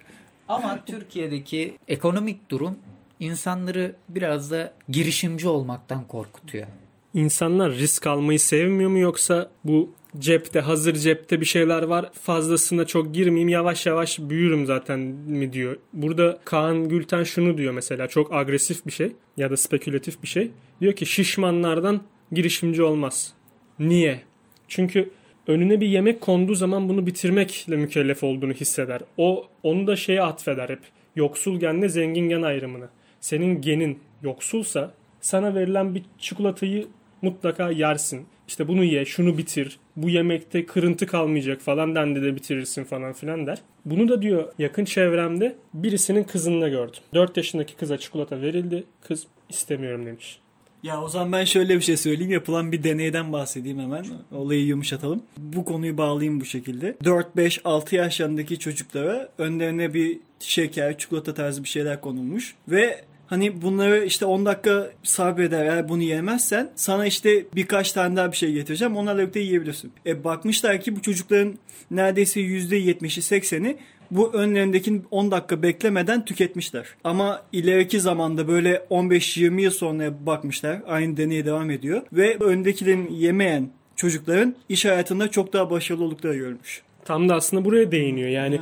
Ama 0.49 0.79
Türkiye'deki 0.87 1.75
ekonomik 1.89 2.51
durum 2.51 2.79
insanları 3.21 3.95
biraz 4.09 4.51
da 4.51 4.73
girişimci 4.89 5.49
olmaktan 5.49 6.05
korkutuyor. 6.05 6.67
İnsanlar 7.15 7.73
risk 7.73 8.07
almayı 8.07 8.41
sevmiyor 8.41 8.91
mu 8.91 8.99
yoksa 8.99 9.51
bu 9.65 9.91
cepte 10.19 10.61
hazır 10.61 10.95
cepte 10.95 11.41
bir 11.41 11.47
şeyler 11.47 11.83
var 11.83 12.11
fazlasına 12.13 12.87
çok 12.87 13.15
girmeyeyim 13.15 13.49
yavaş 13.49 13.87
yavaş 13.87 14.19
büyürüm 14.19 14.67
zaten 14.67 15.01
mi 15.01 15.53
diyor. 15.53 15.77
Burada 15.93 16.41
Kaan 16.45 16.89
Gülten 16.89 17.23
şunu 17.23 17.59
diyor 17.59 17.73
mesela 17.73 18.09
çok 18.09 18.35
agresif 18.35 18.87
bir 18.87 18.93
şey 18.93 19.13
ya 19.37 19.51
da 19.51 19.57
spekülatif 19.57 20.23
bir 20.23 20.29
şey. 20.29 20.51
Diyor 20.81 20.93
ki 20.93 21.07
şişmanlardan 21.07 22.01
girişimci 22.33 22.83
olmaz. 22.83 23.35
Niye? 23.79 24.21
Çünkü 24.69 25.11
önüne 25.47 25.81
bir 25.81 25.87
yemek 25.87 26.21
konduğu 26.21 26.55
zaman 26.55 26.89
bunu 26.89 27.07
bitirmekle 27.07 27.77
mükellef 27.77 28.25
olduğunu 28.25 28.53
hisseder. 28.53 29.01
O 29.17 29.47
onu 29.63 29.87
da 29.87 29.97
şeye 29.97 30.23
atfeder 30.23 30.69
hep. 30.69 30.81
Yoksul 31.17 31.61
genle 31.61 31.89
zengin 31.89 32.29
gen 32.29 32.43
ayrımını. 32.43 32.89
Senin 33.21 33.61
genin 33.61 33.99
yoksulsa 34.23 34.95
sana 35.21 35.55
verilen 35.55 35.95
bir 35.95 36.03
çikolatayı 36.19 36.87
mutlaka 37.23 37.71
yersin. 37.71 38.27
İşte 38.51 38.69
bunu 38.69 38.85
ye, 38.85 39.05
şunu 39.05 39.39
bitir. 39.39 39.79
Bu 39.97 40.11
yemekte 40.11 40.67
kırıntı 40.67 41.07
kalmayacak 41.07 41.61
falan 41.61 41.95
dendi 41.95 42.23
de 42.23 42.37
bitirirsin 42.37 42.85
falan 42.85 43.13
filan 43.13 43.47
der. 43.47 43.59
Bunu 43.85 44.09
da 44.09 44.23
diyor 44.23 44.53
yakın 44.59 44.85
çevremde 44.85 45.57
birisinin 45.75 46.25
kızında 46.25 46.69
gördüm. 46.69 47.01
4 47.15 47.37
yaşındaki 47.37 47.77
kıza 47.77 47.99
çikolata 47.99 48.41
verildi. 48.41 48.85
Kız 49.03 49.27
istemiyorum 49.49 50.07
demiş. 50.07 50.39
Ya 50.83 51.03
o 51.03 51.09
zaman 51.09 51.33
ben 51.33 51.45
şöyle 51.45 51.77
bir 51.77 51.81
şey 51.81 51.97
söyleyeyim. 51.97 52.33
Yapılan 52.33 52.73
bir 52.73 52.85
deneyden 52.85 53.33
bahsedeyim 53.33 53.79
hemen. 53.79 54.05
Olayı 54.33 54.65
yumuşatalım. 54.65 55.23
Bu 55.39 55.65
konuyu 55.65 55.99
bağlayayım 55.99 56.41
bu 56.41 56.45
şekilde. 56.45 56.97
4, 57.05 57.37
5, 57.37 57.61
6 57.65 57.97
yaşlarındaki 57.97 58.59
çocuklara 58.59 59.29
önlerine 59.39 59.95
bir 59.95 60.19
şeker, 60.41 60.99
çikolata 60.99 61.35
tarzı 61.35 61.65
bir 61.65 61.69
şeyler 61.69 62.01
konulmuş. 62.01 62.55
Ve 62.69 63.05
hani 63.31 63.63
bunları 63.63 64.05
işte 64.05 64.25
10 64.25 64.47
dakika 64.47 64.91
sabreder 65.03 65.65
eğer 65.65 65.89
bunu 65.89 66.03
yemezsen 66.03 66.71
sana 66.75 67.07
işte 67.07 67.45
birkaç 67.55 67.93
tane 67.93 68.17
daha 68.17 68.33
bir 68.33 68.37
şey 68.37 68.53
getireceğim. 68.53 68.97
Onlarla 68.97 69.21
birlikte 69.21 69.41
yiyebilirsin. 69.41 69.93
E 70.07 70.25
bakmışlar 70.25 70.81
ki 70.81 70.97
bu 70.97 71.03
çocukların 71.03 71.55
neredeyse 71.91 72.41
%70'i 72.41 73.41
80'i 73.41 73.77
bu 74.11 74.33
önlerindeki 74.33 75.03
10 75.11 75.31
dakika 75.31 75.63
beklemeden 75.63 76.25
tüketmişler. 76.25 76.87
Ama 77.05 77.43
ileriki 77.53 78.01
zamanda 78.01 78.49
böyle 78.49 78.87
15-20 78.91 79.61
yıl 79.61 79.71
sonra 79.71 80.27
bakmışlar. 80.27 80.83
Aynı 80.87 81.17
deney 81.17 81.47
devam 81.47 81.71
ediyor. 81.71 82.03
Ve 82.13 82.37
öndekilerin 82.41 83.09
yemeyen 83.11 83.71
çocukların 83.97 84.57
iş 84.69 84.85
hayatında 84.85 85.31
çok 85.31 85.53
daha 85.53 85.71
başarılı 85.71 86.05
oldukları 86.05 86.37
görmüş. 86.37 86.83
Tam 87.05 87.29
da 87.29 87.35
aslında 87.35 87.65
buraya 87.65 87.93
değiniyor. 87.93 88.29
Yani 88.29 88.61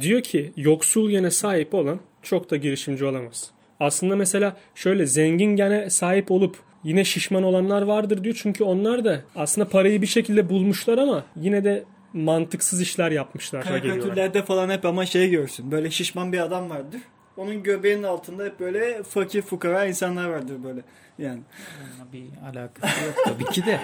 diyor 0.00 0.20
ki 0.20 0.52
yoksul 0.56 1.10
gene 1.10 1.30
sahip 1.30 1.74
olan 1.74 2.00
çok 2.22 2.50
da 2.50 2.56
girişimci 2.56 3.04
olamaz. 3.04 3.50
Aslında 3.82 4.16
mesela 4.16 4.56
şöyle 4.74 5.06
zengin 5.06 5.56
gene 5.56 5.90
sahip 5.90 6.30
olup 6.30 6.56
yine 6.84 7.04
şişman 7.04 7.42
olanlar 7.42 7.82
vardır 7.82 8.24
diyor. 8.24 8.38
Çünkü 8.42 8.64
onlar 8.64 9.04
da 9.04 9.20
aslında 9.36 9.68
parayı 9.68 10.02
bir 10.02 10.06
şekilde 10.06 10.48
bulmuşlar 10.48 10.98
ama 10.98 11.24
yine 11.36 11.64
de 11.64 11.84
mantıksız 12.12 12.80
işler 12.80 13.10
yapmışlar. 13.10 13.64
Karikatürlerde 13.64 14.42
falan 14.42 14.70
hep 14.70 14.84
ama 14.84 15.06
şey 15.06 15.30
görsün. 15.30 15.70
Böyle 15.70 15.90
şişman 15.90 16.32
bir 16.32 16.38
adam 16.38 16.70
vardır. 16.70 17.00
Onun 17.36 17.62
göbeğinin 17.62 18.02
altında 18.02 18.44
hep 18.44 18.60
böyle 18.60 19.02
fakir 19.02 19.42
fukara 19.42 19.86
insanlar 19.86 20.28
vardır 20.28 20.56
böyle. 20.64 20.80
Yani. 21.18 21.40
Onunla 21.80 22.12
bir 22.12 22.24
alakası 22.46 23.04
yok 23.04 23.14
tabii 23.24 23.44
ki 23.44 23.66
de. 23.66 23.80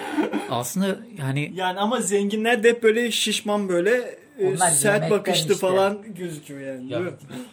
Aslında 0.50 0.96
yani 1.18 1.52
Yani 1.54 1.78
ama 1.80 2.00
zenginler 2.00 2.62
de 2.62 2.68
hep 2.68 2.82
böyle 2.82 3.10
şişman 3.10 3.68
böyle 3.68 4.18
e, 4.38 4.48
Onlar 4.48 4.70
sert 4.70 5.10
bakışlı 5.10 5.52
işte. 5.52 5.66
falan 5.66 5.98
gözüküyor 6.14 6.60
yani. 6.60 6.92
Ya, 6.92 7.00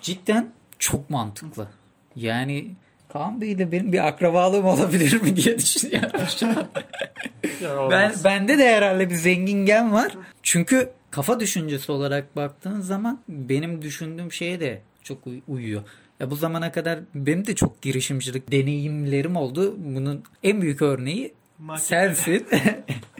cidden 0.02 0.50
çok 0.80 1.10
mantıklı. 1.10 1.68
Yani 2.16 2.72
Kaan 3.14 3.42
Bey 3.42 3.58
de 3.58 3.72
benim 3.72 3.94
bir 3.94 4.08
akrabalığım 4.08 4.66
olabilir 4.66 5.22
mi 5.22 5.36
diye 5.36 5.58
düşünüyorum 5.60 6.20
şu 6.40 6.48
an. 6.48 6.68
Ya 7.64 7.90
Ben, 7.92 8.14
bende 8.24 8.58
de 8.58 8.76
herhalde 8.76 9.10
bir 9.10 9.16
zengin 9.16 9.66
gen 9.66 9.94
var. 9.94 10.12
Çünkü 10.44 10.90
kafa 11.12 11.40
düşüncesi 11.40 11.92
olarak 11.92 12.36
baktığın 12.36 12.82
zaman 12.82 13.20
benim 13.30 13.82
düşündüğüm 13.82 14.32
şeye 14.32 14.60
de 14.60 14.82
çok 15.04 15.28
uy- 15.28 15.42
uyuyor. 15.48 15.82
Ya 16.20 16.32
bu 16.32 16.36
zamana 16.36 16.72
kadar 16.72 17.00
benim 17.16 17.48
de 17.48 17.56
çok 17.56 17.82
girişimcilik 17.82 18.52
deneyimlerim 18.52 19.36
oldu. 19.36 19.76
Bunun 19.78 20.24
en 20.44 20.62
büyük 20.62 20.82
örneği 20.82 21.34
Market- 21.60 21.86
sensin. 21.86 22.48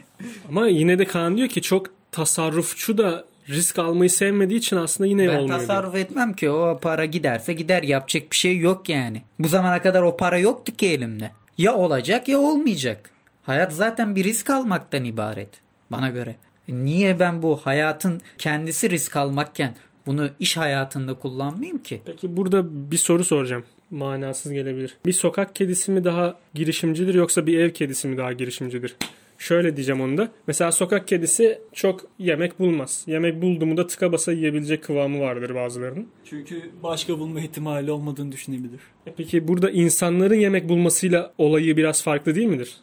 Ama 0.48 0.68
yine 0.68 0.98
de 0.98 1.04
Kaan 1.04 1.36
diyor 1.36 1.48
ki 1.48 1.62
çok 1.62 1.86
tasarrufçu 2.12 2.98
da 2.98 3.24
risk 3.48 3.78
almayı 3.78 4.10
sevmediği 4.10 4.58
için 4.58 4.76
aslında 4.76 5.08
yine 5.08 5.22
ben 5.22 5.28
olmuyor. 5.28 5.48
diyor. 5.48 5.58
tasarruf 5.58 5.94
etmem 5.94 6.32
ki 6.32 6.50
o 6.50 6.78
para 6.82 7.04
giderse 7.04 7.52
gider 7.52 7.82
yapacak 7.82 8.30
bir 8.30 8.36
şey 8.36 8.58
yok 8.58 8.88
yani. 8.88 9.22
Bu 9.38 9.48
zamana 9.48 9.82
kadar 9.82 10.02
o 10.02 10.16
para 10.16 10.38
yoktu 10.38 10.76
ki 10.76 10.86
elimde. 10.86 11.30
Ya 11.58 11.74
olacak 11.74 12.28
ya 12.28 12.38
olmayacak. 12.38 13.10
Hayat 13.42 13.72
zaten 13.72 14.16
bir 14.16 14.24
risk 14.24 14.50
almaktan 14.50 15.04
ibaret 15.04 15.48
bana 15.90 16.10
göre. 16.10 16.36
Niye 16.68 17.20
ben 17.20 17.42
bu 17.42 17.56
hayatın 17.56 18.20
kendisi 18.38 18.90
risk 18.90 19.16
almakken 19.16 19.74
bunu 20.06 20.28
iş 20.40 20.56
hayatında 20.56 21.14
kullanmayayım 21.14 21.78
ki? 21.78 22.02
Peki 22.06 22.36
burada 22.36 22.90
bir 22.90 22.96
soru 22.96 23.24
soracağım. 23.24 23.64
Manasız 23.90 24.52
gelebilir. 24.52 24.96
Bir 25.06 25.12
sokak 25.12 25.54
kedisi 25.54 25.90
mi 25.90 26.04
daha 26.04 26.38
girişimcidir 26.54 27.14
yoksa 27.14 27.46
bir 27.46 27.58
ev 27.58 27.70
kedisi 27.70 28.08
mi 28.08 28.16
daha 28.16 28.32
girişimcidir? 28.32 28.96
Şöyle 29.38 29.76
diyeceğim 29.76 30.00
onu 30.00 30.16
da. 30.18 30.28
Mesela 30.46 30.72
sokak 30.72 31.08
kedisi 31.08 31.58
çok 31.72 32.06
yemek 32.18 32.58
bulmaz. 32.60 33.04
Yemek 33.06 33.42
buldu 33.42 33.66
mu 33.66 33.76
da 33.76 33.86
tıka 33.86 34.12
basa 34.12 34.32
yiyebilecek 34.32 34.84
kıvamı 34.84 35.20
vardır 35.20 35.54
bazılarının. 35.54 36.08
Çünkü 36.24 36.70
başka 36.82 37.18
bulma 37.18 37.40
ihtimali 37.40 37.90
olmadığını 37.90 38.32
düşünebilir. 38.32 38.80
E 39.06 39.12
Peki 39.16 39.48
burada 39.48 39.70
insanların 39.70 40.34
yemek 40.34 40.68
bulmasıyla 40.68 41.32
olayı 41.38 41.76
biraz 41.76 42.02
farklı 42.02 42.34
değil 42.34 42.46
midir? 42.48 42.76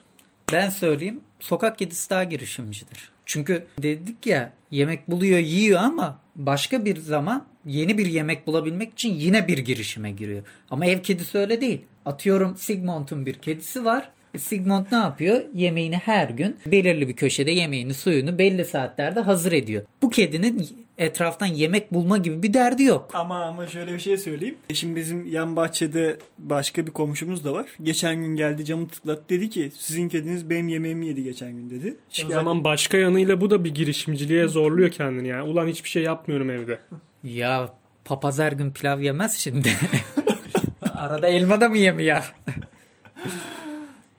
Ben 0.53 0.69
söyleyeyim 0.69 1.19
sokak 1.39 1.77
kedisi 1.77 2.09
daha 2.09 2.23
girişimcidir. 2.23 3.11
Çünkü 3.25 3.63
dedik 3.81 4.25
ya 4.25 4.53
yemek 4.71 5.07
buluyor 5.07 5.39
yiyor 5.39 5.79
ama 5.79 6.19
başka 6.35 6.85
bir 6.85 6.97
zaman 6.97 7.45
yeni 7.65 7.97
bir 7.97 8.05
yemek 8.05 8.47
bulabilmek 8.47 8.93
için 8.93 9.13
yine 9.13 9.47
bir 9.47 9.57
girişime 9.57 10.11
giriyor. 10.11 10.43
Ama 10.69 10.85
ev 10.85 10.99
kedisi 11.01 11.37
öyle 11.37 11.61
değil. 11.61 11.81
Atıyorum 12.05 12.55
Sigmund'un 12.57 13.25
bir 13.25 13.33
kedisi 13.33 13.85
var. 13.85 14.09
Sigmund 14.37 14.85
ne 14.91 14.97
yapıyor? 14.97 15.41
Yemeğini 15.53 15.97
her 15.97 16.29
gün 16.29 16.57
belirli 16.65 17.07
bir 17.07 17.15
köşede 17.15 17.51
yemeğini 17.51 17.93
suyunu 17.93 18.37
belli 18.37 18.65
saatlerde 18.65 19.19
hazır 19.19 19.51
ediyor. 19.51 19.83
Bu 20.01 20.09
kedinin 20.09 20.67
etraftan 20.97 21.45
yemek 21.45 21.93
bulma 21.93 22.17
gibi 22.17 22.43
bir 22.43 22.53
derdi 22.53 22.83
yok. 22.83 23.09
Ama 23.13 23.45
ama 23.45 23.67
şöyle 23.67 23.93
bir 23.93 23.99
şey 23.99 24.17
söyleyeyim. 24.17 24.55
E 24.69 24.73
Şimdi 24.73 24.95
bizim 24.95 25.25
yan 25.31 25.55
bahçede 25.55 26.17
başka 26.37 26.87
bir 26.87 26.91
komşumuz 26.91 27.45
da 27.45 27.53
var. 27.53 27.65
Geçen 27.83 28.15
gün 28.15 28.35
geldi 28.35 28.65
camı 28.65 28.87
tıklattı 28.87 29.29
dedi 29.29 29.49
ki 29.49 29.71
sizin 29.77 30.09
kediniz 30.09 30.49
benim 30.49 30.67
yemeğimi 30.67 31.07
yedi 31.07 31.23
geçen 31.23 31.51
gün 31.51 31.69
dedi. 31.69 31.97
O 32.25 32.29
zaman 32.29 32.63
başka 32.63 32.97
yanıyla 32.97 33.41
bu 33.41 33.49
da 33.49 33.63
bir 33.63 33.73
girişimciliğe 33.75 34.47
zorluyor 34.47 34.91
kendini 34.91 35.27
yani. 35.27 35.43
Ulan 35.43 35.67
hiçbir 35.67 35.89
şey 35.89 36.03
yapmıyorum 36.03 36.49
evde. 36.49 36.79
Ya 37.23 37.69
papaz 38.05 38.39
her 38.39 38.51
gün 38.51 38.71
pilav 38.71 38.99
yemez 38.99 39.37
şimdi. 39.37 39.69
Arada 40.95 41.27
elma 41.27 41.61
da 41.61 41.69
mı 41.69 41.77
yemiyor? 41.77 42.33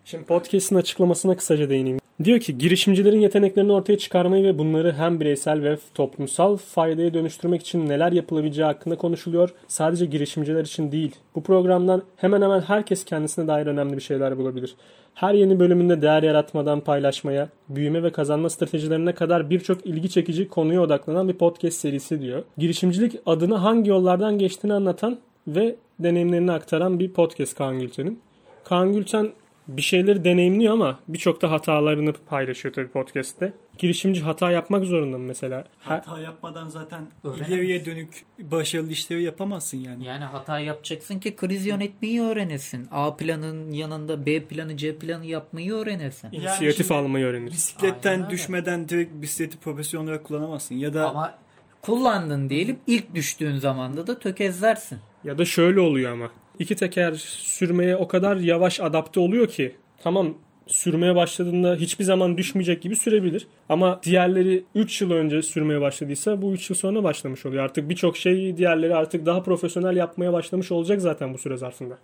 Şimdi 0.06 0.24
podcast'in 0.24 0.76
açıklamasına 0.76 1.36
kısaca 1.36 1.70
değineyim. 1.70 1.98
Diyor 2.24 2.40
ki 2.40 2.58
girişimcilerin 2.58 3.20
yeteneklerini 3.20 3.72
ortaya 3.72 3.98
çıkarmayı 3.98 4.44
ve 4.44 4.58
bunları 4.58 4.92
hem 4.92 5.20
bireysel 5.20 5.62
ve 5.62 5.78
toplumsal 5.94 6.56
faydaya 6.56 7.14
dönüştürmek 7.14 7.60
için 7.60 7.88
neler 7.88 8.12
yapılabileceği 8.12 8.66
hakkında 8.66 8.96
konuşuluyor. 8.96 9.50
Sadece 9.68 10.06
girişimciler 10.06 10.64
için 10.64 10.92
değil. 10.92 11.16
Bu 11.34 11.42
programdan 11.42 12.02
hemen 12.16 12.42
hemen 12.42 12.60
herkes 12.60 13.04
kendisine 13.04 13.46
dair 13.46 13.66
önemli 13.66 13.96
bir 13.96 14.02
şeyler 14.02 14.38
bulabilir. 14.38 14.74
Her 15.14 15.34
yeni 15.34 15.60
bölümünde 15.60 16.02
değer 16.02 16.22
yaratmadan 16.22 16.80
paylaşmaya, 16.80 17.48
büyüme 17.68 18.02
ve 18.02 18.12
kazanma 18.12 18.50
stratejilerine 18.50 19.14
kadar 19.14 19.50
birçok 19.50 19.86
ilgi 19.86 20.10
çekici 20.10 20.48
konuya 20.48 20.82
odaklanan 20.82 21.28
bir 21.28 21.34
podcast 21.34 21.76
serisi 21.78 22.20
diyor. 22.20 22.42
Girişimcilik 22.58 23.16
adını 23.26 23.54
hangi 23.54 23.90
yollardan 23.90 24.38
geçtiğini 24.38 24.74
anlatan 24.74 25.18
ve 25.48 25.76
deneyimlerini 25.98 26.52
aktaran 26.52 26.98
bir 26.98 27.12
podcast 27.12 27.56
Kaan 27.56 27.78
Gülten'in. 27.80 28.20
Kaan 28.64 28.92
Gülten 28.92 29.30
bir 29.68 29.82
şeyleri 29.82 30.24
deneyimliyor 30.24 30.72
ama 30.72 30.98
birçok 31.08 31.42
da 31.42 31.50
hatalarını 31.50 32.12
paylaşıyor 32.12 32.74
tabii 32.74 32.88
podcast'te. 32.88 33.52
Girişimci 33.78 34.20
hata 34.22 34.50
yapmak 34.50 34.84
zorunda 34.84 35.18
mı 35.18 35.24
mesela? 35.24 35.64
Hata 35.78 36.20
yapmadan 36.20 36.68
zaten 36.68 37.06
Öğrenemezsin. 37.24 37.54
ileriye 37.54 37.84
dönük 37.84 38.24
başarılı 38.38 38.90
işleri 38.90 39.22
yapamazsın 39.22 39.78
yani. 39.78 40.04
Yani 40.06 40.24
hata 40.24 40.58
yapacaksın 40.58 41.18
ki 41.18 41.36
kriz 41.36 41.66
yönetmeyi 41.66 42.22
öğrenesin. 42.22 42.88
A 42.90 43.16
planın 43.16 43.70
yanında 43.72 44.26
B 44.26 44.44
planı 44.44 44.76
C 44.76 44.96
planı 44.98 45.26
yapmayı 45.26 45.72
öğrenesin. 45.72 46.28
İnisiyatif 46.32 46.86
şimdi- 46.86 46.98
almayı 46.98 47.24
öğrenir. 47.26 47.50
Bisikletten 47.50 48.10
Aynen 48.10 48.24
öyle. 48.24 48.34
düşmeden 48.34 48.88
direkt 48.88 49.12
bisikleti 49.22 49.58
profesyonel 49.58 50.08
olarak 50.08 50.24
kullanamazsın. 50.24 50.74
Ya 50.74 50.94
da 50.94 51.10
Ama 51.10 51.34
kullandın 51.82 52.50
diyelim 52.50 52.78
ilk 52.86 53.14
düştüğün 53.14 53.58
zamanda 53.58 54.06
da 54.06 54.18
tökezlersin. 54.18 54.98
Ya 55.24 55.38
da 55.38 55.44
şöyle 55.44 55.80
oluyor 55.80 56.12
ama. 56.12 56.30
İki 56.58 56.76
teker 56.76 57.12
sürmeye 57.38 57.96
o 57.96 58.08
kadar 58.08 58.36
yavaş 58.36 58.80
adapte 58.80 59.20
oluyor 59.20 59.48
ki 59.48 59.76
tamam 60.02 60.34
sürmeye 60.66 61.14
başladığında 61.14 61.74
hiçbir 61.74 62.04
zaman 62.04 62.36
düşmeyecek 62.38 62.82
gibi 62.82 62.96
sürebilir. 62.96 63.46
Ama 63.68 64.00
diğerleri 64.02 64.64
3 64.74 65.00
yıl 65.02 65.10
önce 65.10 65.42
sürmeye 65.42 65.80
başladıysa 65.80 66.42
bu 66.42 66.52
3 66.52 66.70
yıl 66.70 66.76
sonra 66.76 67.02
başlamış 67.04 67.46
oluyor. 67.46 67.64
Artık 67.64 67.88
birçok 67.88 68.16
şey 68.16 68.56
diğerleri 68.56 68.94
artık 68.94 69.26
daha 69.26 69.42
profesyonel 69.42 69.96
yapmaya 69.96 70.32
başlamış 70.32 70.72
olacak 70.72 71.00
zaten 71.00 71.34
bu 71.34 71.38
süre 71.38 71.56
zarfında. 71.56 71.98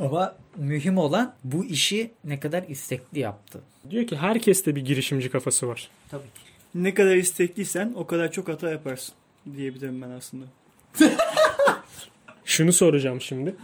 Ama 0.00 0.36
mühim 0.56 0.98
olan 0.98 1.34
bu 1.44 1.64
işi 1.64 2.10
ne 2.24 2.40
kadar 2.40 2.64
istekli 2.68 3.18
yaptı. 3.20 3.60
Diyor 3.90 4.06
ki 4.06 4.16
herkeste 4.16 4.76
bir 4.76 4.84
girişimci 4.84 5.30
kafası 5.30 5.68
var. 5.68 5.88
Tabii 6.10 6.22
ki. 6.22 6.40
ne 6.74 6.94
kadar 6.94 7.16
istekliysen 7.16 7.92
o 7.96 8.06
kadar 8.06 8.32
çok 8.32 8.48
hata 8.48 8.70
yaparsın 8.70 9.14
diyebilirim 9.56 10.02
ben 10.02 10.10
aslında. 10.10 10.44
Şunu 12.44 12.72
soracağım 12.72 13.20
şimdi. 13.20 13.54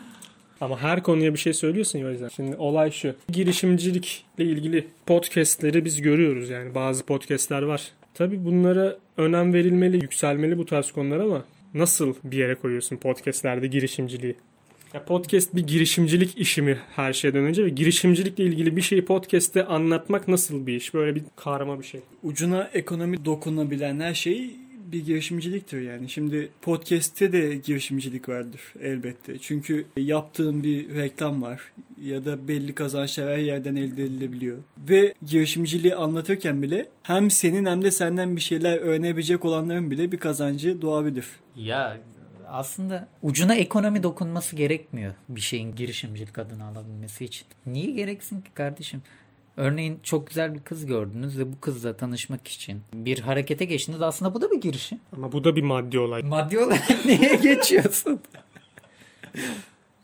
Ama 0.63 0.83
her 0.83 1.03
konuya 1.03 1.35
bir 1.35 1.39
şey 1.39 1.53
söylüyorsun 1.53 1.99
ya 1.99 2.07
o 2.07 2.11
yüzden. 2.11 2.29
Şimdi 2.29 2.57
olay 2.57 2.91
şu. 2.91 3.15
Girişimcilikle 3.33 4.45
ilgili 4.45 4.87
podcastleri 5.07 5.85
biz 5.85 6.03
görüyoruz 6.03 6.51
yani. 6.51 6.75
Bazı 6.75 7.07
podcastler 7.07 7.63
var. 7.63 7.93
Tabii 8.15 8.45
bunlara 8.45 8.99
önem 9.17 9.55
verilmeli, 9.55 9.97
yükselmeli 9.97 10.59
bu 10.59 10.67
tarz 10.67 10.93
konular 10.93 11.21
ama 11.21 11.45
nasıl 11.75 12.15
bir 12.25 12.37
yere 12.37 12.55
koyuyorsun 12.55 12.97
podcastlerde 12.97 13.67
girişimciliği? 13.67 14.35
Ya 14.95 15.05
podcast 15.05 15.55
bir 15.55 15.67
girişimcilik 15.67 16.39
işi 16.39 16.63
mi 16.63 16.79
her 16.97 17.13
şeyden 17.13 17.45
önce 17.45 17.65
ve 17.65 17.69
girişimcilikle 17.69 18.45
ilgili 18.45 18.77
bir 18.77 18.83
şeyi 18.83 19.05
podcast'te 19.05 19.65
anlatmak 19.65 20.29
nasıl 20.29 20.67
bir 20.67 20.77
iş? 20.77 20.95
Böyle 20.95 21.15
bir 21.15 21.23
karma 21.37 21.81
bir 21.81 21.85
şey. 21.85 22.01
Ucuna 22.23 22.71
ekonomi 22.75 23.25
dokunabilen 23.25 24.01
her 24.01 24.15
şey 24.15 24.51
bir 24.93 25.05
girişimciliktir 25.05 25.81
yani. 25.81 26.09
Şimdi 26.09 26.49
podcast'te 26.63 27.33
de 27.33 27.57
girişimcilik 27.57 28.29
vardır 28.29 28.61
elbette. 28.81 29.39
Çünkü 29.39 29.87
yaptığın 29.97 30.63
bir 30.63 30.95
reklam 30.95 31.43
var 31.43 31.73
ya 32.03 32.25
da 32.25 32.49
belli 32.49 32.75
kazançlar 32.75 33.29
her 33.29 33.39
yerden 33.39 33.77
elde 33.77 34.03
edilebiliyor. 34.05 34.59
Ve 34.79 35.15
girişimciliği 35.27 35.95
anlatırken 35.95 36.63
bile 36.63 36.89
hem 37.03 37.31
senin 37.31 37.67
hem 37.67 37.83
de 37.83 37.91
senden 37.91 38.37
bir 38.37 38.41
şeyler 38.41 38.79
öğrenebilecek 38.79 39.45
olanların 39.45 39.91
bile 39.91 40.13
bir 40.13 40.19
kazancı 40.19 40.83
doğabilir. 40.83 41.27
Ya 41.57 41.99
aslında 42.49 43.09
ucuna 43.23 43.55
ekonomi 43.55 44.03
dokunması 44.03 44.57
gerekmiyor 44.57 45.15
bir 45.29 45.41
şeyin 45.41 45.75
girişimcilik 45.77 46.39
adını 46.39 46.65
alabilmesi 46.65 47.25
için. 47.25 47.47
Niye 47.67 47.91
gereksin 47.91 48.41
ki 48.41 48.51
kardeşim? 48.55 49.03
Örneğin 49.57 50.01
çok 50.03 50.27
güzel 50.27 50.55
bir 50.55 50.61
kız 50.61 50.87
gördünüz 50.87 51.39
ve 51.39 51.53
bu 51.53 51.61
kızla 51.61 51.97
tanışmak 51.97 52.49
için 52.49 52.81
bir 52.95 53.19
harekete 53.19 53.65
geçtiniz. 53.65 54.03
Aslında 54.03 54.35
bu 54.35 54.41
da 54.41 54.51
bir 54.51 54.61
girişim. 54.61 55.01
Ama 55.17 55.33
bu 55.33 55.45
da 55.45 55.57
bir 55.57 55.63
maddi 55.63 55.99
olay. 55.99 56.23
Maddi 56.23 56.59
olarak 56.59 56.83
niye 57.05 57.35
geçiyorsun? 57.35 58.21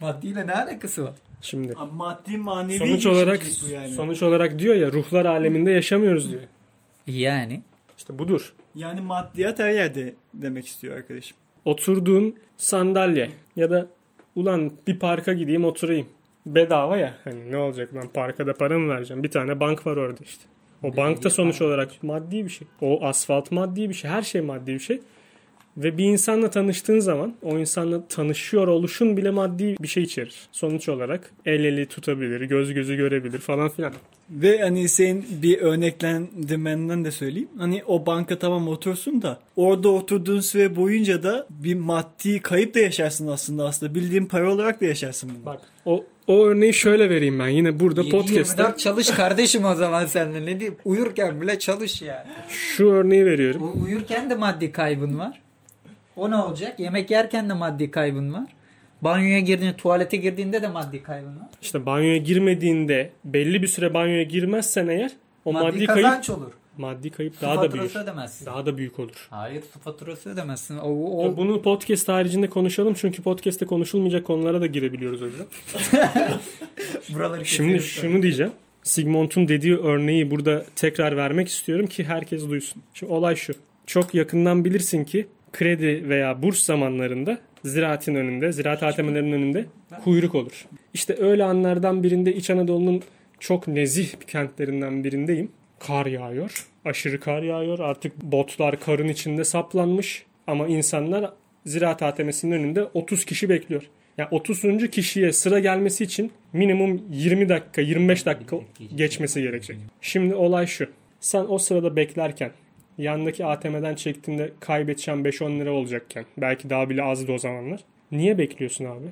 Maddiyle 0.00 0.46
ne 0.46 0.54
alakası 0.54 1.04
var? 1.04 1.14
Şimdi 1.42 1.74
Maddi 1.92 2.36
manevi 2.36 2.78
sonuç 2.78 3.06
olarak 3.06 3.40
girişimcilik 3.40 3.70
bu 3.70 3.74
yani. 3.74 3.94
sonuç 3.94 4.22
olarak 4.22 4.58
diyor 4.58 4.74
ya 4.74 4.92
ruhlar 4.92 5.24
aleminde 5.24 5.70
yaşamıyoruz 5.70 6.30
diyor. 6.30 6.42
Yani 7.06 7.62
İşte 7.98 8.18
budur. 8.18 8.52
Yani 8.74 9.00
maddiyat 9.00 9.58
her 9.58 9.70
yerde 9.70 10.14
demek 10.34 10.66
istiyor 10.66 10.96
arkadaşım. 10.96 11.36
Oturduğun 11.64 12.34
sandalye 12.56 13.30
ya 13.56 13.70
da 13.70 13.86
ulan 14.36 14.72
bir 14.86 14.98
parka 14.98 15.32
gideyim 15.32 15.64
oturayım. 15.64 16.06
Bedava 16.54 16.96
ya. 16.96 17.14
Hani 17.24 17.52
ne 17.52 17.56
olacak 17.56 17.94
lan 17.94 18.08
parka 18.14 18.46
da 18.46 18.54
para 18.54 18.78
mı 18.78 18.94
vereceğim? 18.94 19.22
Bir 19.22 19.30
tane 19.30 19.60
bank 19.60 19.86
var 19.86 19.96
orada 19.96 20.20
işte. 20.24 20.44
O 20.82 20.96
bank 20.96 21.24
da 21.24 21.30
sonuç 21.30 21.62
olarak 21.62 22.02
maddi 22.02 22.44
bir 22.44 22.50
şey. 22.50 22.68
O 22.80 23.04
asfalt 23.04 23.52
maddi 23.52 23.88
bir 23.88 23.94
şey. 23.94 24.10
Her 24.10 24.22
şey 24.22 24.40
maddi 24.40 24.74
bir 24.74 24.78
şey. 24.78 25.00
Ve 25.76 25.98
bir 25.98 26.04
insanla 26.04 26.50
tanıştığın 26.50 26.98
zaman 26.98 27.34
o 27.42 27.58
insanla 27.58 28.08
tanışıyor 28.08 28.68
oluşun 28.68 29.16
bile 29.16 29.30
maddi 29.30 29.76
bir 29.80 29.88
şey 29.88 30.02
içerir. 30.02 30.48
Sonuç 30.52 30.88
olarak 30.88 31.32
el 31.46 31.64
eli 31.64 31.86
tutabilir, 31.86 32.40
göz 32.40 32.74
gözü 32.74 32.96
görebilir 32.96 33.38
falan 33.38 33.68
filan. 33.68 33.92
Ve 34.30 34.62
hani 34.62 34.88
senin 34.88 35.26
bir 35.42 35.58
örneklendirmenden 35.58 37.04
de 37.04 37.10
söyleyeyim. 37.10 37.48
Hani 37.58 37.82
o 37.86 38.06
banka 38.06 38.38
tamam 38.38 38.68
otursun 38.68 39.22
da 39.22 39.38
orada 39.56 39.88
oturduğun 39.88 40.40
süre 40.40 40.76
boyunca 40.76 41.22
da 41.22 41.46
bir 41.50 41.74
maddi 41.74 42.40
kayıp 42.40 42.74
da 42.74 42.78
yaşarsın 42.78 43.26
aslında 43.28 43.64
aslında. 43.66 43.94
Bildiğin 43.94 44.26
para 44.26 44.52
olarak 44.52 44.80
da 44.80 44.84
yaşarsın 44.84 45.30
bunu. 45.34 45.46
Bak 45.46 45.60
o 45.84 46.04
o 46.26 46.46
örneği 46.46 46.74
şöyle 46.74 47.10
vereyim 47.10 47.38
ben 47.38 47.48
yine 47.48 47.80
burada 47.80 48.00
7-24 48.00 48.10
podcast'te 48.10 48.74
çalış 48.76 49.10
kardeşim 49.10 49.64
o 49.64 49.74
zaman 49.74 50.06
seninle 50.06 50.40
ne 50.46 50.60
diyeyim. 50.60 50.76
Uyurken 50.84 51.40
bile 51.40 51.58
çalış 51.58 52.02
yani. 52.02 52.26
şu 52.48 52.86
örneği 52.90 53.26
veriyorum. 53.26 53.62
U- 53.62 53.84
uyurken 53.84 54.30
de 54.30 54.34
maddi 54.34 54.72
kaybın 54.72 55.18
var. 55.18 55.40
O 56.16 56.30
ne 56.30 56.36
olacak? 56.36 56.80
Yemek 56.80 57.10
yerken 57.10 57.48
de 57.48 57.52
maddi 57.52 57.90
kaybın 57.90 58.32
var. 58.32 58.44
Banyoya 59.02 59.38
girdiğinde, 59.40 59.76
tuvalete 59.76 60.16
girdiğinde 60.16 60.62
de 60.62 60.68
maddi 60.68 61.02
kaybın 61.02 61.28
var. 61.36 61.46
İşte 61.62 61.86
banyoya 61.86 62.16
girmediğinde 62.16 63.10
belli 63.24 63.62
bir 63.62 63.66
süre 63.66 63.94
banyoya 63.94 64.22
girmezsen 64.22 64.88
eğer 64.88 65.10
o 65.44 65.52
maddi, 65.52 65.64
maddi, 65.64 65.86
kayıp 65.86 66.02
kazanç 66.04 66.30
olur. 66.30 66.52
maddi 66.78 67.10
kayıp 67.10 67.34
Su 67.34 67.42
daha 67.42 67.62
da 67.62 67.72
büyür. 67.72 67.96
ödemezsin. 67.96 68.46
Daha 68.46 68.66
da 68.66 68.78
büyük 68.78 68.98
olur. 68.98 69.26
Hayır 69.30 69.62
su 69.72 69.78
faturası 69.80 70.30
ödemezsin. 70.30 70.78
O, 70.78 70.88
o, 71.24 71.36
Bunu 71.36 71.62
podcast 71.62 72.08
haricinde 72.08 72.46
konuşalım 72.48 72.94
çünkü 72.94 73.22
podcast'te 73.22 73.66
konuşulmayacak 73.66 74.26
konulara 74.26 74.60
da 74.60 74.66
girebiliyoruz 74.66 75.22
o 75.22 75.26
yüzden. 75.26 75.46
buraları 77.14 77.46
Şimdi 77.46 77.80
şunu 77.80 78.22
diyeceğim. 78.22 78.52
Sigmund'un 78.82 79.48
dediği 79.48 79.76
örneği 79.76 80.30
burada 80.30 80.64
tekrar 80.76 81.16
vermek 81.16 81.48
istiyorum 81.48 81.86
ki 81.86 82.04
herkes 82.04 82.48
duysun. 82.48 82.82
Şimdi 82.94 83.12
olay 83.12 83.36
şu. 83.36 83.52
Çok 83.86 84.14
yakından 84.14 84.64
bilirsin 84.64 85.04
ki 85.04 85.26
kredi 85.52 86.08
veya 86.08 86.42
burs 86.42 86.62
zamanlarında 86.62 87.38
ziraatin 87.64 88.14
önünde, 88.14 88.52
ziraat 88.52 88.82
ATM'lerinin 88.82 89.32
önünde 89.32 89.66
kuyruk 90.04 90.34
olur. 90.34 90.66
İşte 90.94 91.16
öyle 91.18 91.44
anlardan 91.44 92.02
birinde 92.02 92.34
İç 92.34 92.50
Anadolu'nun 92.50 93.02
çok 93.40 93.68
nezih 93.68 94.08
kentlerinden 94.26 95.04
birindeyim. 95.04 95.50
Kar 95.78 96.06
yağıyor. 96.06 96.66
Aşırı 96.84 97.20
kar 97.20 97.42
yağıyor. 97.42 97.78
Artık 97.78 98.22
botlar 98.22 98.80
karın 98.80 99.08
içinde 99.08 99.44
saplanmış. 99.44 100.26
Ama 100.46 100.68
insanlar 100.68 101.32
ziraat 101.66 102.02
ATM'sinin 102.02 102.52
önünde 102.52 102.84
30 102.84 103.24
kişi 103.24 103.48
bekliyor. 103.48 103.82
Yani 104.18 104.28
30. 104.30 104.90
kişiye 104.90 105.32
sıra 105.32 105.58
gelmesi 105.58 106.04
için 106.04 106.32
minimum 106.52 107.02
20 107.10 107.48
dakika, 107.48 107.80
25 107.80 108.26
dakika 108.26 108.56
geçmesi 108.96 109.42
gerekecek. 109.42 109.76
Şimdi 110.00 110.34
olay 110.34 110.66
şu. 110.66 110.86
Sen 111.20 111.44
o 111.48 111.58
sırada 111.58 111.96
beklerken 111.96 112.50
yandaki 112.98 113.46
ATM'den 113.46 113.94
çektiğinde 113.94 114.50
kaybedeceğin 114.60 115.24
5-10 115.24 115.60
lira 115.60 115.72
olacakken 115.72 116.24
belki 116.36 116.70
daha 116.70 116.90
bile 116.90 117.02
azdı 117.02 117.32
o 117.32 117.38
zamanlar. 117.38 117.80
Niye 118.12 118.38
bekliyorsun 118.38 118.84
abi? 118.84 119.06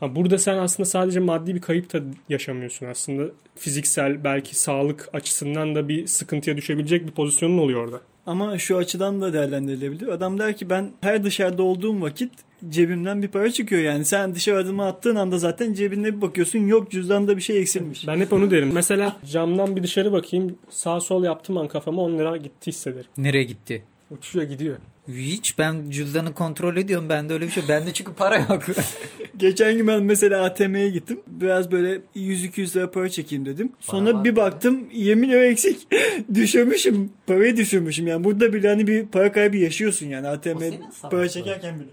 Ha, 0.00 0.16
burada 0.16 0.38
sen 0.38 0.58
aslında 0.58 0.88
sadece 0.88 1.20
maddi 1.20 1.54
bir 1.54 1.60
kayıp 1.60 1.92
da 1.92 2.00
yaşamıyorsun 2.28 2.86
aslında. 2.86 3.24
Fiziksel 3.56 4.24
belki 4.24 4.56
sağlık 4.58 5.08
açısından 5.12 5.74
da 5.74 5.88
bir 5.88 6.06
sıkıntıya 6.06 6.56
düşebilecek 6.56 7.06
bir 7.06 7.12
pozisyonun 7.12 7.58
oluyor 7.58 7.84
orada. 7.84 8.00
Ama 8.26 8.58
şu 8.58 8.76
açıdan 8.76 9.20
da 9.20 9.32
değerlendirilebilir. 9.32 10.08
Adam 10.08 10.38
der 10.38 10.56
ki 10.56 10.70
ben 10.70 10.90
her 11.00 11.24
dışarıda 11.24 11.62
olduğum 11.62 12.00
vakit 12.00 12.32
cebimden 12.68 13.22
bir 13.22 13.28
para 13.28 13.50
çıkıyor 13.50 13.82
yani. 13.82 14.04
Sen 14.04 14.34
dışarı 14.34 14.58
adımı 14.58 14.86
attığın 14.86 15.16
anda 15.16 15.38
zaten 15.38 15.72
cebinde 15.72 16.16
bir 16.16 16.22
bakıyorsun 16.22 16.58
yok 16.58 16.90
cüzdanda 16.90 17.36
bir 17.36 17.42
şey 17.42 17.60
eksilmiş. 17.60 18.06
Ben 18.06 18.16
hep 18.20 18.32
onu 18.32 18.50
derim. 18.50 18.70
Mesela 18.72 19.16
camdan 19.32 19.76
bir 19.76 19.82
dışarı 19.82 20.12
bakayım 20.12 20.58
sağ 20.70 21.00
sol 21.00 21.24
yaptım 21.24 21.56
an 21.56 21.68
kafama 21.68 22.02
10 22.02 22.18
lira 22.18 22.36
gitti 22.36 22.66
hissederim. 22.66 23.10
Nereye 23.18 23.44
gitti? 23.44 23.82
Uçuyor 24.10 24.44
gidiyor. 24.44 24.76
Hiç 25.08 25.58
ben 25.58 25.90
cüzdanı 25.90 26.34
kontrol 26.34 26.76
ediyorum. 26.76 27.08
Bende 27.08 27.32
öyle 27.32 27.46
bir 27.46 27.50
şey. 27.50 27.68
Bende 27.68 27.92
çünkü 27.92 28.12
para 28.12 28.36
yok. 28.38 28.62
Geçen 29.36 29.76
gün 29.76 29.86
ben 29.86 30.02
mesela 30.02 30.44
ATM'ye 30.44 30.90
gittim. 30.90 31.20
Biraz 31.26 31.70
böyle 31.70 32.00
100-200 32.16 32.76
lira 32.76 32.90
para 32.90 33.08
çekeyim 33.08 33.46
dedim. 33.46 33.72
Sonra 33.80 34.14
var 34.14 34.24
bir 34.24 34.36
baktım 34.36 34.88
20 34.92 35.28
lira 35.28 35.44
eksik. 35.44 35.88
düşürmüşüm. 36.34 37.12
Parayı 37.26 37.56
düşürmüşüm. 37.56 38.06
Yani 38.06 38.24
burada 38.24 38.52
bile 38.52 38.68
hani 38.68 38.86
bir 38.86 39.06
para 39.06 39.32
kaybı 39.32 39.56
yaşıyorsun 39.56 40.06
yani. 40.06 40.28
ATM 40.28 40.58
senin 40.58 40.84
para 41.10 41.28
çekerken 41.28 41.80
bile. 41.80 41.88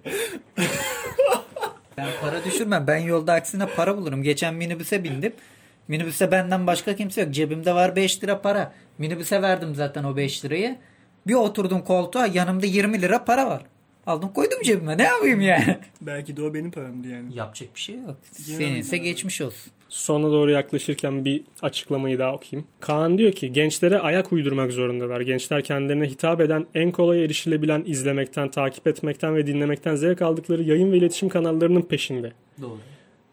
Ben 1.97 2.07
para 2.21 2.45
düşürmem. 2.45 2.87
Ben 2.87 2.97
yolda 2.97 3.33
aksine 3.33 3.65
para 3.65 3.97
bulurum. 3.97 4.23
Geçen 4.23 4.55
minibüse 4.55 5.03
bindim. 5.03 5.33
Minibüste 5.87 6.31
benden 6.31 6.67
başka 6.67 6.95
kimse 6.95 7.21
yok. 7.21 7.31
Cebimde 7.31 7.73
var 7.75 7.95
5 7.95 8.23
lira 8.23 8.41
para. 8.41 8.73
Minibüse 8.97 9.41
verdim 9.41 9.75
zaten 9.75 10.03
o 10.03 10.17
5 10.17 10.45
lirayı. 10.45 10.77
Bir 11.27 11.33
oturdum 11.33 11.81
koltuğa 11.81 12.27
yanımda 12.27 12.65
20 12.65 13.01
lira 13.01 13.23
para 13.25 13.47
var. 13.47 13.61
Aldım 14.07 14.29
koydum 14.33 14.61
cebime. 14.63 14.97
Ne 14.97 15.03
yapayım 15.03 15.41
yani? 15.41 15.77
Belki 16.01 16.37
de 16.37 16.43
o 16.43 16.53
benim 16.53 16.71
paramdı 16.71 17.07
yani. 17.07 17.35
Yapacak 17.35 17.75
bir 17.75 17.79
şey 17.79 17.95
yok. 17.95 18.15
Seninse 18.31 18.97
geçmiş 18.97 19.41
olsun. 19.41 19.71
Sona 19.89 20.31
doğru 20.31 20.51
yaklaşırken 20.51 21.25
bir 21.25 21.43
açıklamayı 21.61 22.19
daha 22.19 22.33
okuyayım. 22.33 22.67
Kaan 22.79 23.17
diyor 23.17 23.31
ki 23.31 23.53
gençlere 23.53 23.99
ayak 23.99 24.31
uydurmak 24.31 24.71
zorundalar. 24.71 25.21
Gençler 25.21 25.63
kendilerine 25.63 26.05
hitap 26.05 26.41
eden, 26.41 26.65
en 26.75 26.91
kolay 26.91 27.25
erişilebilen 27.25 27.83
izlemekten, 27.85 28.51
takip 28.51 28.87
etmekten 28.87 29.35
ve 29.35 29.47
dinlemekten 29.47 29.95
zevk 29.95 30.21
aldıkları 30.21 30.63
yayın 30.63 30.91
ve 30.91 30.97
iletişim 30.97 31.29
kanallarının 31.29 31.81
peşinde. 31.81 32.33
Doğru. 32.61 32.77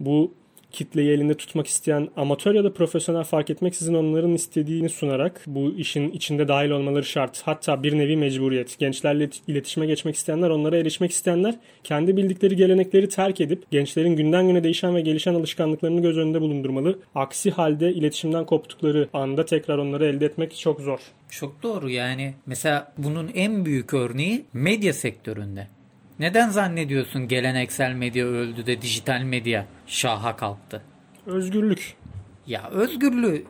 Bu 0.01 0.33
kitleyi 0.73 1.11
elinde 1.11 1.35
tutmak 1.35 1.67
isteyen 1.67 2.09
amatör 2.17 2.55
ya 2.55 2.65
da 2.65 2.73
profesyonel 2.73 3.25
fark 3.25 3.51
etmeksizin 3.51 3.95
onların 3.95 4.35
istediğini 4.35 4.89
sunarak 4.89 5.41
bu 5.47 5.75
işin 5.77 6.11
içinde 6.11 6.49
dahil 6.49 6.71
olmaları 6.71 7.05
şart. 7.05 7.43
Hatta 7.45 7.83
bir 7.83 7.99
nevi 7.99 8.17
mecburiyet. 8.17 8.79
Gençlerle 8.79 9.31
iletişime 9.47 9.87
geçmek 9.87 10.15
isteyenler, 10.15 10.51
onlara 10.51 10.77
erişmek 10.77 11.11
isteyenler 11.11 11.55
kendi 11.85 12.17
bildikleri 12.17 12.57
gelenekleri 12.57 13.09
terk 13.09 13.41
edip 13.41 13.71
gençlerin 13.71 14.17
günden 14.17 14.47
güne 14.47 14.65
değişen 14.65 14.95
ve 14.95 15.01
gelişen 15.01 15.35
alışkanlıklarını 15.35 16.03
göz 16.03 16.19
önünde 16.19 16.41
bulundurmalı. 16.41 16.99
Aksi 17.15 17.51
halde 17.51 17.93
iletişimden 17.93 18.47
koptukları 18.47 19.09
anda 19.13 19.45
tekrar 19.45 19.79
onları 19.79 20.07
elde 20.07 20.27
etmek 20.27 20.57
çok 20.57 20.81
zor. 20.81 20.99
Çok 21.31 21.63
doğru 21.63 21.91
yani. 21.91 22.35
Mesela 22.47 22.93
bunun 22.99 23.31
en 23.35 23.65
büyük 23.65 23.95
örneği 23.95 24.45
medya 24.53 24.93
sektöründe. 24.93 25.78
Neden 26.19 26.49
zannediyorsun 26.51 27.29
geleneksel 27.29 27.93
medya 27.93 28.27
öldü 28.27 28.67
de 28.67 28.83
dijital 28.83 29.21
medya 29.23 29.67
şaha 29.87 30.37
kalktı? 30.37 30.83
Özgürlük. 31.27 31.97
Ya 32.47 32.71
özgürlüğü 32.71 33.45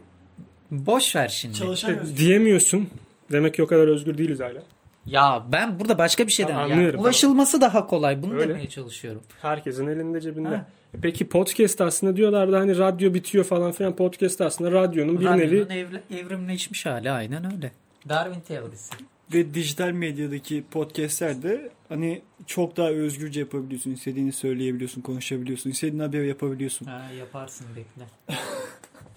boş 0.71 1.17
ver 1.17 1.29
şimdi. 1.29 1.55
Çalışan 1.55 1.93
İşte 2.05 2.17
diyemiyorsun. 2.17 2.89
Demek 3.33 3.55
ki 3.55 3.63
o 3.63 3.67
kadar 3.67 3.89
özgür 3.89 4.19
değiliz 4.19 4.41
hala. 4.41 4.63
Ya 5.07 5.45
ben 5.53 5.81
burada 5.81 5.99
başka 5.99 6.27
bir 6.27 6.33
şeyden 6.33 6.59
yani 6.59 6.73
anlıyorum, 6.73 7.01
ulaşılması 7.01 7.61
daha 7.61 7.87
kolay. 7.87 8.23
Bunu 8.23 8.35
Öyle. 8.35 8.49
demeye 8.49 8.69
çalışıyorum. 8.69 9.23
Herkesin 9.43 9.87
elinde 9.87 10.21
cebinde. 10.21 10.49
Ha. 10.49 10.67
E 10.95 11.01
Peki 11.03 11.29
podcast 11.29 11.81
aslında 11.81 12.17
diyorlardı 12.17 12.57
hani 12.57 12.79
radyo 12.79 13.15
bitiyor 13.15 13.45
falan 13.45 13.73
filan. 13.73 13.97
Podcast 13.97 14.41
aslında 14.41 14.73
radyonun 14.73 15.21
bir 15.21 15.25
Radyonun 15.27 15.41
nevi 15.69 15.73
evri- 15.73 16.21
evrimleşmiş 16.21 16.87
hali 16.87 17.11
aynen 17.11 17.53
öyle. 17.55 17.73
Darwin 18.09 18.41
teorisi. 18.41 18.95
Ve 19.35 19.55
dijital 19.55 19.91
medyadaki 19.91 20.65
podcastler 20.71 21.43
de 21.43 21.71
hani 21.89 22.23
çok 22.49 22.77
daha 22.77 22.89
özgürce 22.89 23.41
yapabiliyorsun. 23.41 23.91
İstediğini 23.91 24.33
söyleyebiliyorsun, 24.33 25.01
konuşabiliyorsun. 25.01 25.71
İstediğin 25.71 26.03
haberi 26.03 26.29
yapabiliyorsun. 26.29 26.87
Ha, 26.87 27.03
yaparsın 27.19 27.67
bekle. 27.77 28.37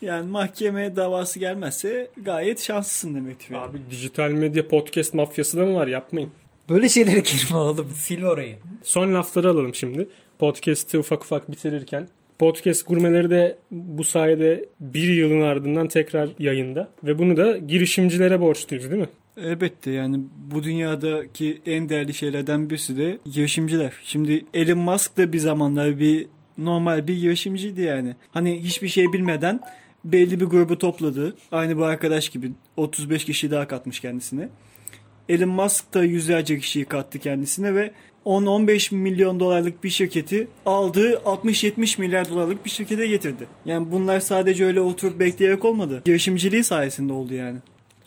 Yani 0.02 0.30
mahkeme 0.30 0.96
davası 0.96 1.40
gelmezse 1.40 2.08
gayet 2.24 2.62
şanslısın 2.62 3.16
demektir. 3.16 3.54
yani. 3.54 3.64
Abi 3.64 3.78
dijital 3.90 4.32
medya 4.32 4.68
podcast 4.68 5.14
mafyası 5.14 5.58
da 5.58 5.66
mı 5.66 5.74
var? 5.76 5.88
Yapmayın. 5.88 6.30
Böyle 6.70 6.90
şeylere 6.90 7.20
girme 7.20 7.58
oğlum. 7.58 7.90
Sil 8.04 8.22
orayı. 8.24 8.56
Son 8.84 9.14
lafları 9.14 9.50
alalım 9.50 9.76
şimdi. 9.76 10.10
Podcast'ı 10.40 11.00
ufak 11.00 11.24
ufak 11.24 11.52
bitirirken. 11.52 12.08
Podcast 12.40 12.88
gurmeleri 12.88 13.30
de 13.30 13.58
bu 13.72 14.04
sayede 14.04 14.66
bir 14.80 15.08
yılın 15.14 15.42
ardından 15.42 15.88
tekrar 15.88 16.30
yayında. 16.40 16.90
Ve 17.04 17.20
bunu 17.20 17.38
da 17.38 17.58
girişimcilere 17.58 18.42
borçluyuz 18.42 18.92
değil 18.92 19.02
mi? 19.02 19.10
Elbette 19.38 19.92
yani 19.92 20.20
bu 20.52 20.64
dünyadaki 20.64 21.62
en 21.66 21.90
değerli 21.90 22.14
şeylerden 22.14 22.70
birisi 22.70 22.98
de 22.98 23.18
girişimciler. 23.34 23.94
Şimdi 24.04 24.46
Elon 24.54 24.78
Musk 24.78 25.18
da 25.18 25.34
bir 25.34 25.40
zamanlar 25.40 26.00
bir 26.00 26.28
normal 26.58 27.08
bir 27.08 27.18
girişimciydi 27.18 27.82
yani. 27.82 28.16
Hani 28.32 28.64
hiçbir 28.64 28.88
şey 28.88 29.14
bilmeden 29.14 29.60
belli 30.06 30.40
bir 30.40 30.46
grubu 30.46 30.78
topladı. 30.78 31.36
Aynı 31.52 31.78
bu 31.78 31.84
arkadaş 31.86 32.30
gibi 32.30 32.52
35 32.78 33.26
kişi 33.26 33.52
daha 33.52 33.68
katmış 33.68 34.00
kendisine. 34.00 34.50
Elon 35.30 35.50
Musk 35.50 35.94
da 35.94 36.04
yüzlerce 36.04 36.60
kişiyi 36.60 36.86
kattı 36.86 37.20
kendisine 37.20 37.76
ve 37.76 37.92
10-15 38.26 38.96
milyon 38.96 39.40
dolarlık 39.40 39.84
bir 39.84 39.90
şirketi 39.90 40.48
aldığı 40.66 41.14
60-70 41.14 42.02
milyar 42.02 42.30
dolarlık 42.30 42.66
bir 42.66 42.70
şirkete 42.70 43.08
getirdi. 43.08 43.48
Yani 43.66 43.92
bunlar 43.92 44.20
sadece 44.20 44.66
öyle 44.66 44.82
oturup 44.82 45.20
bekleyerek 45.20 45.66
olmadı. 45.66 46.02
Girişimciliği 46.06 46.64
sayesinde 46.64 47.14
oldu 47.14 47.34
yani. 47.34 47.58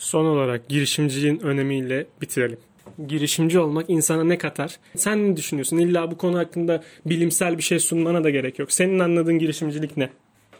Son 0.05 0.25
olarak 0.25 0.69
girişimciliğin 0.69 1.41
önemiyle 1.41 2.07
bitirelim. 2.21 2.59
Girişimci 3.07 3.59
olmak 3.59 3.91
insana 3.91 4.25
ne 4.25 4.39
katar? 4.39 4.79
Sen 4.97 5.31
ne 5.31 5.37
düşünüyorsun? 5.37 5.79
İlla 5.79 6.11
bu 6.11 6.19
konu 6.19 6.39
hakkında 6.39 6.83
bilimsel 7.07 7.59
bir 7.59 7.63
şey 7.63 7.79
sunmana 7.79 8.25
da 8.25 8.31
gerek 8.31 8.59
yok. 8.59 8.73
Senin 8.73 8.99
anladığın 8.99 9.39
girişimcilik 9.39 9.97
ne? 9.97 10.11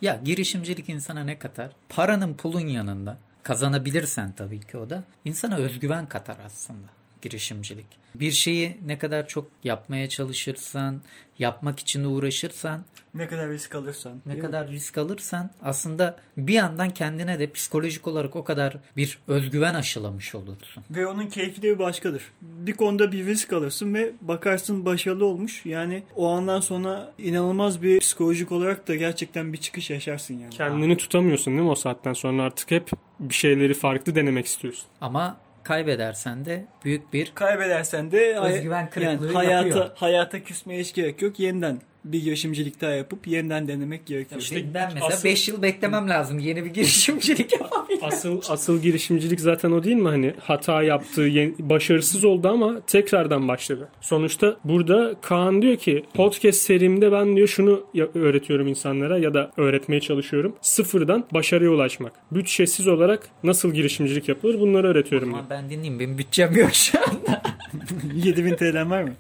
Ya 0.01 0.21
girişimcilik 0.25 0.89
insana 0.89 1.25
ne 1.25 1.39
katar? 1.39 1.71
Paranın 1.89 2.35
pulun 2.35 2.67
yanında 2.67 3.19
kazanabilirsen 3.43 4.33
tabii 4.33 4.61
ki 4.61 4.77
o 4.79 4.91
da 4.91 5.05
insana 5.25 5.57
özgüven 5.57 6.07
katar 6.07 6.37
aslında 6.47 6.87
girişimcilik. 7.25 7.87
Bir 8.15 8.31
şeyi 8.31 8.77
ne 8.87 8.99
kadar 8.99 9.29
çok 9.29 9.51
yapmaya 9.65 10.09
çalışırsan, 10.09 11.01
yapmak 11.39 11.81
için 11.81 12.05
uğraşırsan, 12.05 12.85
Ne 13.15 13.27
kadar 13.29 13.49
risk 13.51 13.75
alırsan. 13.75 14.13
ne 14.27 14.33
değil 14.33 14.37
mi? 14.37 14.47
kadar 14.47 14.69
risk 14.69 14.99
alırsan 14.99 15.51
aslında 15.63 16.17
bir 16.37 16.53
yandan 16.55 16.91
kendine 16.91 17.39
de 17.39 17.51
psikolojik 17.51 18.07
olarak 18.07 18.37
o 18.37 18.45
kadar 18.45 18.77
bir 18.97 19.19
özgüven 19.29 19.75
aşılamış 19.75 20.35
olursun. 20.35 20.85
Ve 20.91 21.07
onun 21.07 21.27
keyfi 21.27 21.63
de 21.63 21.75
bir 21.75 21.79
başkadır. 21.79 22.23
Bir 22.43 22.73
konuda 22.73 23.13
bir 23.13 23.27
risk 23.27 23.53
alırsın 23.53 23.95
ve 23.95 24.13
bakarsın 24.21 24.85
başarılı 24.85 25.25
olmuş. 25.27 25.67
Yani 25.67 26.03
o 26.17 26.29
andan 26.29 26.61
sonra 26.61 27.13
inanılmaz 27.19 27.83
bir 27.83 28.01
psikolojik 28.01 28.53
olarak 28.53 28.89
da 28.89 28.95
gerçekten 28.97 29.53
bir 29.53 29.59
çıkış 29.59 29.91
yaşarsın 29.91 30.35
yani. 30.35 30.51
Kendini 30.51 30.97
tutamıyorsun 30.97 31.53
değil 31.53 31.65
mi 31.65 31.71
o 31.71 31.75
saatten 31.75 32.13
sonra 32.13 32.43
artık 32.43 32.71
hep 32.71 32.91
bir 33.21 33.35
şeyleri 33.35 33.75
farklı 33.75 34.15
denemek 34.15 34.47
istiyorsun. 34.47 34.85
Ama 35.01 35.37
kaybedersen 35.65 36.45
de 36.45 36.65
büyük 36.85 37.13
bir 37.13 37.33
Kaybedersen 37.35 38.13
de 38.13 38.39
Özgüven 38.39 38.91
kırıklığı 38.91 39.27
yani 39.27 39.35
hayata, 39.35 39.67
yapıyor. 39.69 39.91
hayata 39.95 40.43
küsmeye 40.43 40.81
hiç 40.81 40.95
gerek 40.95 41.23
yok. 41.23 41.41
Yeniden 41.41 41.81
bir 42.05 42.23
girişimcilik 42.23 42.81
daha 42.81 42.91
yapıp 42.91 43.27
yeniden 43.27 43.69
denemek 43.69 44.07
gerekiyor. 44.07 44.41
İşte 44.41 44.65
ben 44.75 44.91
mesela 44.95 45.07
asıl- 45.13 45.25
5 45.29 45.49
yıl 45.49 45.63
beklemem 45.63 46.09
lazım 46.09 46.39
yeni 46.39 46.65
bir 46.65 46.71
girişimcilik 46.71 47.53
yapabilmek. 47.61 48.03
Asıl 48.03 48.41
asıl 48.49 48.83
girişimcilik 48.83 49.41
zaten 49.41 49.71
o 49.71 49.85
değil 49.85 49.97
mi 49.97 50.09
hani 50.09 50.35
hata 50.41 50.83
yaptı, 50.83 51.29
başarısız 51.59 52.25
oldu 52.25 52.49
ama 52.49 52.81
tekrardan 52.87 53.49
başladı. 53.49 53.89
Sonuçta 54.01 54.57
burada 54.65 55.15
Kaan 55.21 55.63
diyor 55.63 55.77
ki 55.77 56.05
podcast 56.15 56.59
serimde 56.61 57.13
ben 57.13 57.37
diyor 57.37 57.49
şunu 57.49 57.85
öğretiyorum 58.15 58.67
insanlara 58.69 59.19
ya 59.19 59.35
da 59.35 59.51
öğretmeye 59.57 60.01
çalışıyorum. 60.01 60.57
Sıfırdan 60.61 61.25
başarıya 61.35 61.71
ulaşmak. 61.71 62.13
Bütçesiz 62.31 62.89
olarak 62.89 63.29
nasıl 63.45 63.73
girişimcilik 63.75 64.29
yapılır 64.29 64.61
bunları 64.61 64.87
öğretiyorum. 64.89 65.35
Ama 65.35 65.47
ben 65.51 65.71
dinleyeyim 65.71 66.01
benim 66.01 66.19
bütçem 66.19 66.57
yok 66.57 66.75
şu 66.75 66.99
anda. 66.99 67.43
7000 68.15 68.55
TL'm 68.57 68.91
var 68.91 69.03
mı? 69.03 69.11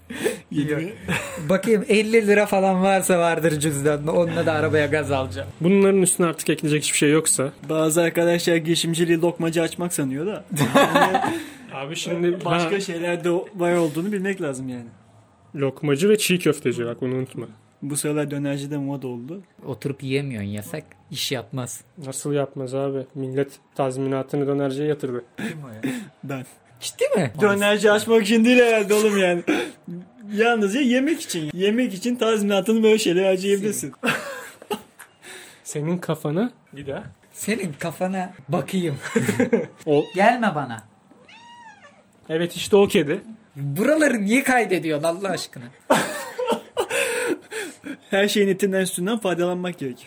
7000. 0.50 0.92
Bakayım 1.48 1.84
50 1.88 2.26
lira 2.26 2.46
falan 2.46 2.82
varsa 2.82 3.18
vardır 3.18 3.60
cüzdanda. 3.60 4.12
Onunla 4.12 4.46
da 4.46 4.52
arabaya 4.52 4.86
gaz 4.86 5.10
alacağım. 5.12 5.48
Bunların 5.60 6.02
üstüne 6.02 6.26
artık 6.26 6.50
ekleyecek 6.50 6.82
hiçbir 6.82 6.98
şey 6.98 7.10
yoksa. 7.10 7.52
Bazı 7.68 8.02
arkadaşlar 8.02 8.56
girişimciliği 8.56 9.20
lokmacı 9.20 9.62
açmak 9.62 9.92
sanıyor 9.92 10.26
da. 10.26 10.44
Abi 11.74 11.96
şimdi 11.96 12.44
Başka 12.44 12.76
ha, 12.76 12.80
şeyler 12.80 13.24
de 13.24 13.30
var 13.54 13.74
olduğunu 13.74 14.12
bilmek 14.12 14.42
lazım 14.42 14.68
yani. 14.68 14.86
lokmacı 15.56 16.08
ve 16.08 16.18
çiğ 16.18 16.38
köfteci 16.38 16.84
bak 16.86 17.00
bunu 17.00 17.14
unutma. 17.14 17.46
Bu 17.82 17.96
sıralar 17.96 18.30
dönerci 18.30 18.70
de 18.70 18.76
moda 18.76 19.06
oldu. 19.08 19.42
Oturup 19.66 20.02
yiyemiyorsun 20.02 20.48
yasak. 20.50 20.84
iş 21.10 21.32
yapmaz. 21.32 21.80
Nasıl 22.06 22.32
yapmaz 22.32 22.74
abi? 22.74 23.06
Millet 23.14 23.48
tazminatını 23.74 24.46
dönerciye 24.46 24.88
yatırdı. 24.88 25.24
Kim 25.36 25.64
o 25.64 25.68
ya? 25.68 25.94
Ben. 26.24 26.46
Ciddi 26.80 27.04
mi? 27.16 27.32
Dönerci 27.40 27.90
açmak 27.90 28.22
için 28.22 28.44
değil 28.44 28.58
herhalde 28.62 28.94
oğlum 28.94 29.18
yani. 29.18 29.42
Yalnızca 30.32 30.80
yemek 30.80 31.20
için. 31.20 31.50
Yemek 31.54 31.94
için 31.94 32.16
tazminatını 32.16 32.82
böyle 32.82 32.98
şeyler 32.98 33.24
harcayabilirsin. 33.24 33.92
Senin 35.64 35.98
kafana 35.98 36.50
bir 36.72 36.86
daha. 36.86 37.04
Senin 37.32 37.72
kafana 37.72 38.32
bakayım. 38.48 38.98
O 39.86 40.04
Gelme 40.14 40.54
bana. 40.54 40.82
evet 42.28 42.56
işte 42.56 42.76
o 42.76 42.88
kedi. 42.88 43.20
Buraları 43.56 44.22
niye 44.24 44.42
kaydediyorsun 44.42 45.04
Allah 45.04 45.28
aşkına? 45.28 45.64
Her 48.10 48.28
şeyin 48.28 48.48
etinden 48.48 48.84
sütünden 48.84 49.18
faydalanmak 49.18 49.78
gerekir. 49.78 50.06